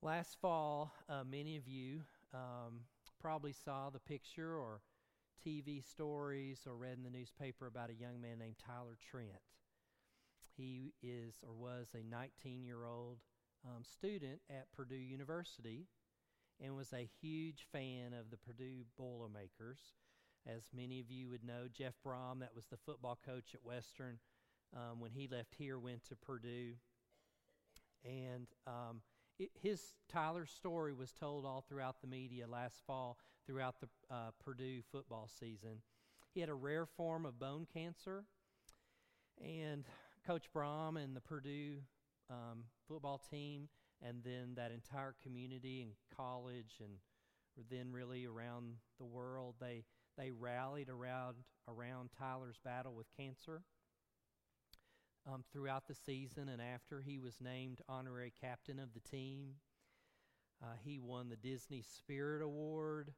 Last 0.00 0.36
fall, 0.40 0.92
uh, 1.08 1.22
many 1.30 1.56
of 1.56 1.68
you 1.68 2.00
um, 2.34 2.80
probably 3.20 3.52
saw 3.52 3.90
the 3.90 4.00
picture 4.00 4.56
or 4.56 4.80
TV 5.44 5.82
stories 5.82 6.60
or 6.66 6.76
read 6.76 6.96
in 6.96 7.02
the 7.02 7.10
newspaper 7.10 7.66
about 7.66 7.90
a 7.90 7.94
young 7.94 8.20
man 8.20 8.38
named 8.38 8.56
Tyler 8.64 8.96
Trent. 9.10 9.30
He 10.56 10.94
is 11.02 11.36
or 11.46 11.52
was 11.52 11.88
a 11.94 12.02
19 12.08 12.64
year 12.64 12.84
old 12.84 13.18
um, 13.64 13.82
student 13.84 14.40
at 14.50 14.70
Purdue 14.72 14.94
University 14.94 15.88
and 16.62 16.76
was 16.76 16.92
a 16.92 17.08
huge 17.20 17.66
fan 17.72 18.12
of 18.12 18.30
the 18.30 18.36
Purdue 18.36 18.84
Boilermakers. 18.96 19.78
as 20.46 20.62
many 20.74 21.00
of 21.00 21.10
you 21.10 21.28
would 21.28 21.44
know, 21.44 21.66
Jeff 21.72 21.94
Brohm, 22.04 22.40
that 22.40 22.54
was 22.54 22.66
the 22.66 22.76
football 22.76 23.18
coach 23.24 23.54
at 23.54 23.64
Western, 23.64 24.18
um, 24.74 25.00
when 25.00 25.12
he 25.12 25.28
left 25.28 25.54
here, 25.56 25.78
went 25.78 26.04
to 26.04 26.16
Purdue. 26.16 26.74
And 28.04 28.46
um, 28.66 29.02
it, 29.38 29.50
his 29.60 29.94
Tyler's 30.08 30.50
story 30.50 30.92
was 30.92 31.12
told 31.12 31.44
all 31.46 31.64
throughout 31.68 32.00
the 32.00 32.08
media 32.08 32.46
last 32.48 32.82
fall, 32.86 33.18
throughout 33.46 33.76
the 33.80 33.88
uh, 34.10 34.30
Purdue 34.44 34.80
football 34.90 35.28
season. 35.28 35.82
He 36.34 36.40
had 36.40 36.48
a 36.48 36.54
rare 36.54 36.86
form 36.86 37.26
of 37.26 37.38
bone 37.38 37.66
cancer, 37.72 38.24
and 39.40 39.84
Coach 40.26 40.44
Brohm 40.54 41.02
and 41.02 41.14
the 41.14 41.20
Purdue 41.20 41.78
um, 42.30 42.64
football 42.88 43.20
team, 43.30 43.68
and 44.00 44.22
then 44.24 44.54
that 44.56 44.70
entire 44.72 45.14
community 45.22 45.82
and 45.82 45.92
college, 46.16 46.80
and 46.80 46.98
then 47.70 47.92
really 47.92 48.24
around 48.26 48.74
the 48.98 49.04
world, 49.04 49.56
they 49.60 49.84
they 50.16 50.30
rallied 50.30 50.88
around 50.88 51.36
around 51.68 52.10
Tyler's 52.18 52.58
battle 52.64 52.94
with 52.94 53.06
cancer. 53.16 53.62
Um, 55.30 55.44
throughout 55.52 55.86
the 55.86 55.94
season 55.94 56.48
and 56.48 56.60
after, 56.60 57.00
he 57.00 57.18
was 57.18 57.40
named 57.40 57.80
honorary 57.88 58.32
captain 58.40 58.80
of 58.80 58.92
the 58.92 59.00
team. 59.00 59.54
Uh, 60.62 60.74
he 60.84 60.98
won 60.98 61.28
the 61.28 61.36
Disney 61.36 61.82
Spirit 61.82 62.42
Award. 62.42 63.12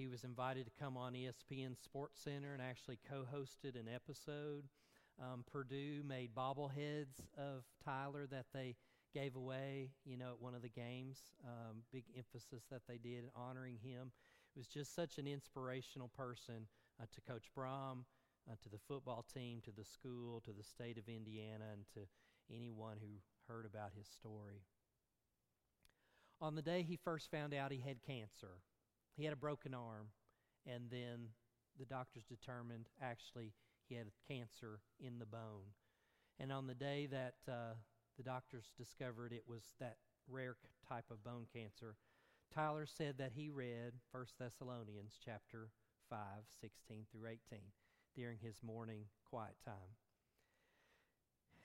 He 0.00 0.06
was 0.08 0.24
invited 0.24 0.64
to 0.64 0.72
come 0.82 0.96
on 0.96 1.12
ESPN 1.12 1.76
Sports 1.76 2.22
Center 2.22 2.54
and 2.54 2.62
actually 2.62 2.98
co 3.06 3.26
hosted 3.30 3.78
an 3.78 3.86
episode. 3.86 4.64
Um, 5.20 5.44
Purdue 5.52 6.02
made 6.08 6.34
bobbleheads 6.34 7.20
of 7.36 7.64
Tyler 7.84 8.26
that 8.30 8.46
they 8.54 8.76
gave 9.12 9.36
away, 9.36 9.90
you 10.06 10.16
know, 10.16 10.30
at 10.30 10.40
one 10.40 10.54
of 10.54 10.62
the 10.62 10.70
games. 10.70 11.18
Um, 11.44 11.82
big 11.92 12.04
emphasis 12.16 12.64
that 12.70 12.80
they 12.88 12.96
did 12.96 13.24
in 13.24 13.30
honoring 13.36 13.76
him. 13.76 14.12
It 14.56 14.58
was 14.58 14.68
just 14.68 14.94
such 14.94 15.18
an 15.18 15.26
inspirational 15.26 16.08
person 16.08 16.66
uh, 16.98 17.04
to 17.12 17.20
Coach 17.30 17.50
Brohm, 17.54 18.04
uh, 18.50 18.54
to 18.62 18.70
the 18.70 18.80
football 18.88 19.26
team, 19.34 19.60
to 19.66 19.70
the 19.70 19.84
school, 19.84 20.40
to 20.46 20.52
the 20.52 20.64
state 20.64 20.96
of 20.96 21.10
Indiana, 21.10 21.66
and 21.74 21.84
to 21.92 22.08
anyone 22.50 22.96
who 23.02 23.52
heard 23.52 23.66
about 23.66 23.90
his 23.94 24.08
story. 24.08 24.62
On 26.40 26.54
the 26.54 26.62
day 26.62 26.86
he 26.88 26.96
first 26.96 27.30
found 27.30 27.52
out 27.52 27.70
he 27.70 27.82
had 27.86 28.00
cancer, 28.00 28.62
he 29.16 29.24
had 29.24 29.32
a 29.32 29.36
broken 29.36 29.74
arm, 29.74 30.08
and 30.66 30.90
then 30.90 31.28
the 31.78 31.84
doctors 31.84 32.24
determined 32.24 32.88
actually 33.02 33.52
he 33.88 33.94
had 33.94 34.06
cancer 34.28 34.80
in 34.98 35.18
the 35.18 35.26
bone. 35.26 35.74
And 36.38 36.52
on 36.52 36.66
the 36.66 36.74
day 36.74 37.06
that 37.10 37.34
uh, 37.48 37.74
the 38.16 38.22
doctors 38.22 38.72
discovered 38.76 39.32
it 39.32 39.44
was 39.46 39.62
that 39.80 39.96
rare 40.28 40.56
type 40.88 41.10
of 41.10 41.24
bone 41.24 41.46
cancer, 41.52 41.96
Tyler 42.54 42.86
said 42.86 43.18
that 43.18 43.32
he 43.34 43.48
read 43.48 43.94
1 44.12 44.24
Thessalonians 44.38 45.18
chapter 45.24 45.68
5, 46.08 46.18
16 46.60 47.06
through 47.10 47.28
18 47.28 47.38
during 48.16 48.38
his 48.42 48.62
morning 48.62 49.04
quiet 49.24 49.54
time. 49.64 49.96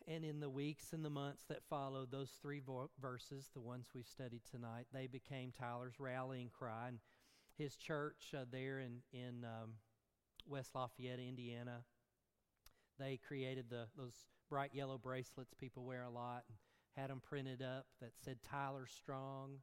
And 0.07 0.23
in 0.23 0.39
the 0.39 0.49
weeks 0.49 0.93
and 0.93 1.03
the 1.03 1.09
months 1.09 1.45
that 1.49 1.63
followed, 1.67 2.11
those 2.11 2.29
three 2.39 2.59
vo- 2.59 2.91
verses, 3.01 3.49
the 3.53 3.59
ones 3.59 3.87
we've 3.95 4.07
studied 4.07 4.43
tonight, 4.49 4.85
they 4.93 5.07
became 5.07 5.51
Tyler's 5.51 5.99
rallying 5.99 6.51
cry. 6.55 6.89
And 6.89 6.99
his 7.57 7.75
church 7.75 8.33
uh, 8.35 8.45
there 8.51 8.79
in, 8.79 8.99
in 9.13 9.43
um, 9.45 9.71
West 10.47 10.75
Lafayette, 10.75 11.19
Indiana, 11.19 11.83
they 12.99 13.19
created 13.27 13.65
the, 13.69 13.87
those 13.97 14.25
bright 14.49 14.71
yellow 14.73 14.97
bracelets 14.97 15.53
people 15.53 15.83
wear 15.83 16.03
a 16.03 16.09
lot 16.09 16.43
and 16.47 16.57
had 16.95 17.09
them 17.09 17.21
printed 17.21 17.61
up 17.61 17.85
that 18.01 18.11
said 18.23 18.37
Tyler 18.43 18.85
Strong 18.87 19.57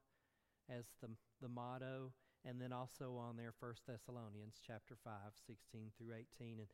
as 0.69 0.85
the, 1.01 1.09
the 1.41 1.49
motto 1.49 2.13
and 2.45 2.61
then 2.61 2.73
also 2.73 3.17
on 3.17 3.37
there 3.37 3.53
First 3.59 3.87
Thessalonians 3.87 4.61
chapter 4.67 4.97
5 5.03 5.13
16 5.47 5.93
through 5.97 6.15
18 6.41 6.59
and 6.59 6.69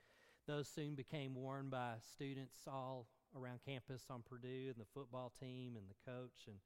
those 0.49 0.67
soon 0.67 0.95
became 0.95 1.35
worn 1.35 1.69
by 1.69 1.93
students 2.01 2.61
all 2.67 3.07
around 3.37 3.61
campus 3.65 4.05
on 4.11 4.23
Purdue 4.23 4.73
and 4.73 4.77
the 4.79 4.89
football 4.95 5.31
team 5.39 5.77
and 5.77 5.85
the 5.89 6.11
coach. 6.11 6.47
And 6.47 6.57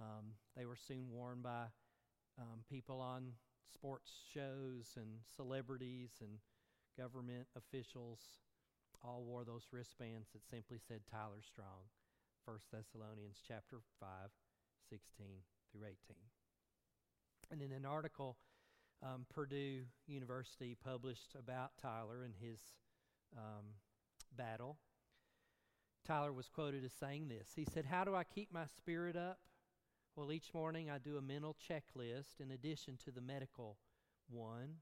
um, 0.00 0.24
they 0.56 0.64
were 0.64 0.76
soon 0.76 1.10
worn 1.10 1.40
by 1.42 1.64
um, 2.38 2.62
people 2.70 3.00
on 3.00 3.32
sports 3.72 4.10
shows 4.32 4.96
and 4.96 5.20
celebrities 5.36 6.10
and 6.20 6.38
government 6.98 7.46
officials 7.56 8.20
all 9.04 9.22
wore 9.24 9.44
those 9.44 9.66
wristbands 9.72 10.28
that 10.32 10.44
simply 10.44 10.78
said 10.78 11.00
Tyler 11.10 11.40
Strong, 11.42 11.88
1 12.44 12.58
Thessalonians 12.72 13.38
chapter 13.46 13.80
5, 13.98 14.08
16 14.90 15.26
through 15.72 15.86
18. 15.86 15.96
And 17.50 17.62
in 17.62 17.72
an 17.72 17.86
article 17.86 18.36
um, 19.02 19.26
Purdue 19.32 19.84
University 20.06 20.76
published 20.84 21.34
about 21.38 21.70
Tyler 21.80 22.22
and 22.22 22.34
his 22.38 22.60
um, 23.36 23.64
battle, 24.36 24.76
Tyler 26.06 26.32
was 26.32 26.48
quoted 26.48 26.84
as 26.84 26.92
saying 26.92 27.28
this. 27.28 27.52
He 27.54 27.64
said, 27.64 27.86
How 27.86 28.04
do 28.04 28.14
I 28.14 28.24
keep 28.24 28.52
my 28.52 28.66
spirit 28.66 29.16
up? 29.16 29.38
Well, 30.16 30.32
each 30.32 30.52
morning 30.52 30.90
I 30.90 30.98
do 30.98 31.16
a 31.16 31.22
mental 31.22 31.54
checklist 31.54 32.40
in 32.40 32.50
addition 32.50 32.96
to 33.04 33.10
the 33.10 33.20
medical 33.20 33.76
one. 34.28 34.78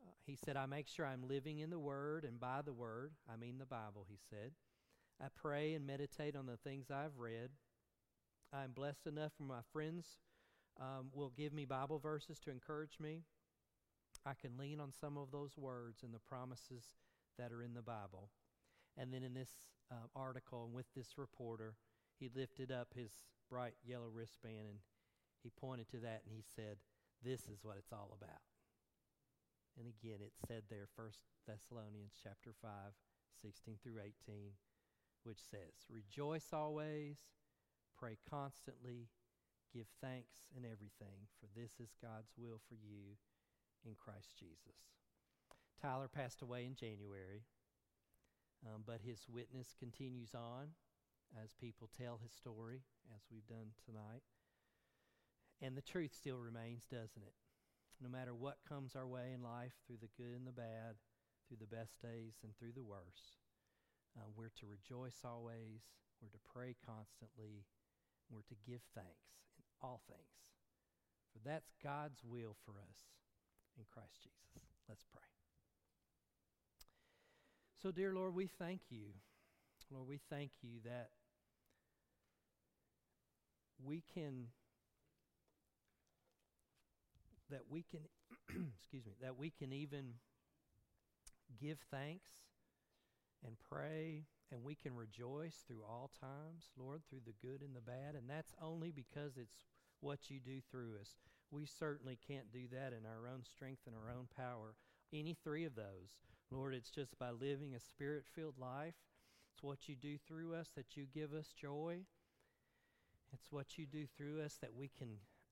Uh, 0.00 0.12
he 0.24 0.36
said, 0.36 0.56
I 0.56 0.66
make 0.66 0.86
sure 0.86 1.04
I'm 1.04 1.26
living 1.26 1.58
in 1.58 1.70
the 1.70 1.78
Word, 1.78 2.24
and 2.24 2.38
by 2.38 2.62
the 2.64 2.72
Word, 2.72 3.12
I 3.30 3.36
mean 3.36 3.58
the 3.58 3.66
Bible, 3.66 4.06
he 4.08 4.18
said. 4.30 4.52
I 5.20 5.26
pray 5.34 5.74
and 5.74 5.86
meditate 5.86 6.36
on 6.36 6.46
the 6.46 6.56
things 6.56 6.90
I've 6.90 7.18
read. 7.18 7.50
I'm 8.52 8.72
blessed 8.72 9.06
enough 9.06 9.32
for 9.36 9.42
my 9.42 9.60
friends 9.72 10.18
um, 10.80 11.08
will 11.12 11.32
give 11.36 11.52
me 11.52 11.64
Bible 11.64 11.98
verses 11.98 12.38
to 12.40 12.50
encourage 12.50 12.98
me. 13.00 13.22
I 14.24 14.32
can 14.34 14.56
lean 14.56 14.80
on 14.80 14.92
some 14.92 15.16
of 15.16 15.32
those 15.32 15.56
words 15.56 16.02
and 16.02 16.14
the 16.14 16.18
promises 16.20 16.84
that 17.38 17.52
are 17.52 17.62
in 17.62 17.74
the 17.74 17.82
Bible. 17.82 18.30
And 18.96 19.12
then 19.12 19.22
in 19.22 19.34
this 19.34 19.50
uh, 19.90 20.06
article 20.14 20.64
and 20.64 20.72
with 20.72 20.86
this 20.96 21.18
reporter, 21.18 21.74
he 22.18 22.30
lifted 22.34 22.70
up 22.70 22.88
his 22.94 23.12
bright 23.50 23.74
yellow 23.84 24.08
wristband 24.12 24.68
and 24.68 24.78
he 25.42 25.50
pointed 25.50 25.88
to 25.90 25.98
that 25.98 26.22
and 26.24 26.32
he 26.34 26.42
said, 26.56 26.78
This 27.22 27.42
is 27.48 27.62
what 27.62 27.76
it's 27.78 27.92
all 27.92 28.16
about. 28.16 28.42
And 29.78 29.86
again, 29.86 30.22
it 30.22 30.32
said 30.46 30.64
there, 30.70 30.86
1 30.94 31.08
Thessalonians 31.46 32.14
chapter 32.22 32.54
5, 32.62 32.70
16 33.42 33.76
through 33.82 34.00
18, 34.00 34.54
which 35.24 35.42
says, 35.50 35.84
Rejoice 35.90 36.52
always, 36.52 37.18
pray 37.98 38.16
constantly, 38.30 39.10
give 39.74 39.86
thanks 40.00 40.46
in 40.56 40.64
everything, 40.64 41.26
for 41.40 41.50
this 41.58 41.72
is 41.82 41.98
God's 42.00 42.30
will 42.38 42.60
for 42.68 42.74
you 42.74 43.18
in 43.84 43.98
Christ 43.98 44.38
Jesus. 44.38 44.94
Tyler 45.82 46.08
passed 46.08 46.40
away 46.40 46.64
in 46.64 46.76
January, 46.76 47.42
um, 48.64 48.82
but 48.86 49.00
his 49.04 49.26
witness 49.28 49.74
continues 49.78 50.32
on 50.34 50.72
as 51.42 51.52
people 51.60 51.90
tell 51.90 52.20
his 52.22 52.32
story, 52.32 52.82
as 53.14 53.22
we've 53.30 53.46
done 53.46 53.74
tonight. 53.84 54.22
And 55.62 55.76
the 55.76 55.82
truth 55.82 56.14
still 56.14 56.38
remains, 56.38 56.86
doesn't 56.86 57.22
it? 57.22 57.34
No 58.02 58.08
matter 58.08 58.34
what 58.34 58.66
comes 58.68 58.94
our 58.94 59.06
way 59.06 59.32
in 59.34 59.42
life, 59.42 59.72
through 59.86 60.02
the 60.02 60.14
good 60.18 60.34
and 60.34 60.46
the 60.46 60.52
bad, 60.52 60.98
through 61.46 61.58
the 61.60 61.70
best 61.70 62.00
days 62.02 62.42
and 62.42 62.52
through 62.56 62.74
the 62.74 62.82
worst, 62.82 63.38
uh, 64.18 64.26
we're 64.34 64.54
to 64.60 64.66
rejoice 64.66 65.22
always, 65.24 65.82
we're 66.20 66.34
to 66.34 66.48
pray 66.52 66.76
constantly, 66.84 67.66
we're 68.30 68.46
to 68.46 68.58
give 68.66 68.82
thanks 68.94 69.46
in 69.58 69.64
all 69.82 70.02
things. 70.06 70.54
For 71.32 71.40
that's 71.42 71.74
God's 71.82 72.22
will 72.22 72.56
for 72.64 72.78
us 72.78 72.98
in 73.78 73.84
Christ 73.90 74.22
Jesus. 74.22 74.68
Let's 74.88 75.04
pray. 75.10 75.26
So, 77.82 77.90
dear 77.90 78.14
Lord, 78.14 78.34
we 78.34 78.46
thank 78.46 78.80
you. 78.90 79.12
Lord, 79.90 80.08
we 80.08 80.20
thank 80.30 80.50
you 80.62 80.80
that 80.84 81.10
we 83.82 84.02
can 84.14 84.48
that 87.50 87.62
we 87.68 87.82
can 87.82 88.00
excuse 88.78 89.04
me 89.06 89.12
that 89.22 89.36
we 89.36 89.50
can 89.50 89.72
even 89.72 90.14
give 91.60 91.78
thanks 91.90 92.30
and 93.46 93.56
pray 93.70 94.24
and 94.52 94.62
we 94.62 94.74
can 94.74 94.94
rejoice 94.94 95.64
through 95.66 95.82
all 95.82 96.10
times, 96.20 96.70
Lord, 96.78 97.02
through 97.08 97.22
the 97.26 97.46
good 97.46 97.60
and 97.62 97.74
the 97.74 97.80
bad, 97.80 98.14
and 98.14 98.28
that's 98.28 98.52
only 98.62 98.90
because 98.90 99.36
it's 99.36 99.64
what 100.00 100.30
you 100.30 100.38
do 100.38 100.60
through 100.70 100.94
us. 101.00 101.16
We 101.50 101.66
certainly 101.66 102.18
can't 102.26 102.52
do 102.52 102.66
that 102.72 102.92
in 102.92 103.06
our 103.06 103.26
own 103.26 103.42
strength 103.44 103.82
and 103.86 103.94
our 103.96 104.10
own 104.10 104.28
power. 104.36 104.74
Any 105.12 105.34
three 105.34 105.64
of 105.64 105.74
those. 105.74 106.22
Lord, 106.50 106.74
it's 106.74 106.90
just 106.90 107.18
by 107.18 107.30
living 107.30 107.74
a 107.74 107.80
spirit 107.80 108.24
filled 108.34 108.58
life. 108.58 108.94
It's 109.52 109.62
what 109.62 109.88
you 109.88 109.96
do 109.96 110.18
through 110.18 110.54
us 110.54 110.68
that 110.76 110.96
you 110.96 111.06
give 111.12 111.32
us 111.32 111.52
joy. 111.56 112.00
It's 113.44 113.52
what 113.52 113.76
you 113.76 113.84
do 113.84 114.06
through 114.16 114.40
us 114.40 114.56
that 114.62 114.74
we 114.74 114.88
can 114.88 115.08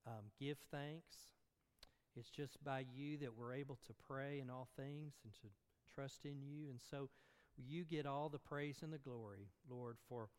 um, 0.06 0.24
give 0.40 0.56
thanks. 0.70 1.28
It's 2.16 2.30
just 2.30 2.62
by 2.64 2.86
you 2.90 3.18
that 3.18 3.36
we're 3.36 3.52
able 3.52 3.78
to 3.86 3.92
pray 4.08 4.40
in 4.40 4.48
all 4.48 4.68
things 4.78 5.12
and 5.24 5.34
to 5.34 5.48
trust 5.94 6.24
in 6.24 6.40
you. 6.40 6.70
And 6.70 6.80
so 6.90 7.10
you 7.58 7.84
get 7.84 8.06
all 8.06 8.30
the 8.30 8.38
praise 8.38 8.78
and 8.82 8.94
the 8.94 8.98
glory, 8.98 9.50
Lord, 9.68 9.96
for 10.08 10.30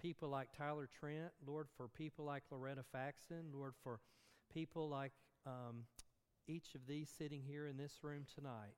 people 0.00 0.30
like 0.30 0.56
Tyler 0.56 0.88
Trent, 0.98 1.32
Lord, 1.46 1.66
for 1.76 1.86
people 1.86 2.24
like 2.24 2.44
Loretta 2.50 2.82
Faxon, 2.92 3.52
Lord, 3.52 3.74
for 3.82 4.00
people 4.52 4.88
like 4.88 5.12
um, 5.46 5.84
each 6.48 6.74
of 6.74 6.86
these 6.86 7.10
sitting 7.10 7.42
here 7.46 7.66
in 7.66 7.76
this 7.76 7.98
room 8.02 8.24
tonight. 8.34 8.76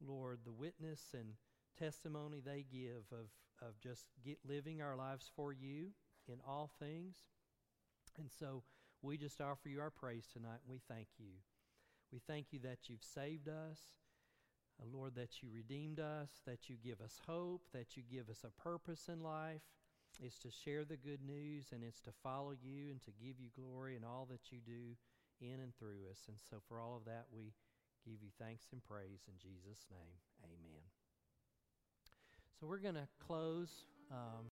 Lord, 0.00 0.40
the 0.44 0.52
witness 0.52 1.00
and 1.14 1.34
testimony 1.76 2.40
they 2.44 2.64
give 2.72 3.06
of, 3.10 3.66
of 3.66 3.80
just 3.80 4.06
living 4.48 4.80
our 4.80 4.94
lives 4.94 5.32
for 5.34 5.52
you 5.52 5.88
in 6.28 6.36
all 6.46 6.70
things. 6.78 7.16
And 8.18 8.30
so 8.30 8.62
we 9.02 9.16
just 9.16 9.40
offer 9.40 9.68
you 9.68 9.80
our 9.80 9.90
praise 9.90 10.26
tonight, 10.32 10.60
and 10.64 10.70
we 10.70 10.80
thank 10.88 11.08
you. 11.18 11.34
We 12.12 12.20
thank 12.26 12.52
you 12.52 12.58
that 12.60 12.88
you've 12.88 13.02
saved 13.02 13.48
us, 13.48 13.80
uh, 14.80 14.84
Lord, 14.92 15.14
that 15.16 15.42
you 15.42 15.48
redeemed 15.52 15.98
us, 15.98 16.28
that 16.46 16.68
you 16.68 16.76
give 16.82 17.00
us 17.00 17.20
hope, 17.26 17.62
that 17.72 17.96
you 17.96 18.02
give 18.10 18.28
us 18.28 18.44
a 18.44 18.62
purpose 18.62 19.08
in 19.08 19.22
life. 19.22 19.62
It's 20.22 20.38
to 20.40 20.50
share 20.50 20.84
the 20.84 20.98
good 20.98 21.24
news, 21.24 21.70
and 21.72 21.82
it's 21.82 22.00
to 22.02 22.12
follow 22.22 22.52
you 22.62 22.90
and 22.90 23.00
to 23.02 23.10
give 23.10 23.40
you 23.40 23.48
glory 23.56 23.96
in 23.96 24.04
all 24.04 24.26
that 24.30 24.52
you 24.52 24.58
do 24.64 24.96
in 25.40 25.58
and 25.58 25.74
through 25.74 26.06
us. 26.10 26.20
And 26.28 26.36
so, 26.38 26.58
for 26.68 26.78
all 26.78 26.96
of 26.96 27.06
that, 27.06 27.26
we 27.32 27.54
give 28.04 28.22
you 28.22 28.28
thanks 28.38 28.66
and 28.72 28.84
praise 28.84 29.24
in 29.26 29.34
Jesus' 29.38 29.86
name. 29.90 30.20
Amen. 30.44 30.82
So, 32.60 32.66
we're 32.66 32.78
going 32.78 32.96
to 32.96 33.08
close. 33.26 33.84
Um, 34.10 34.50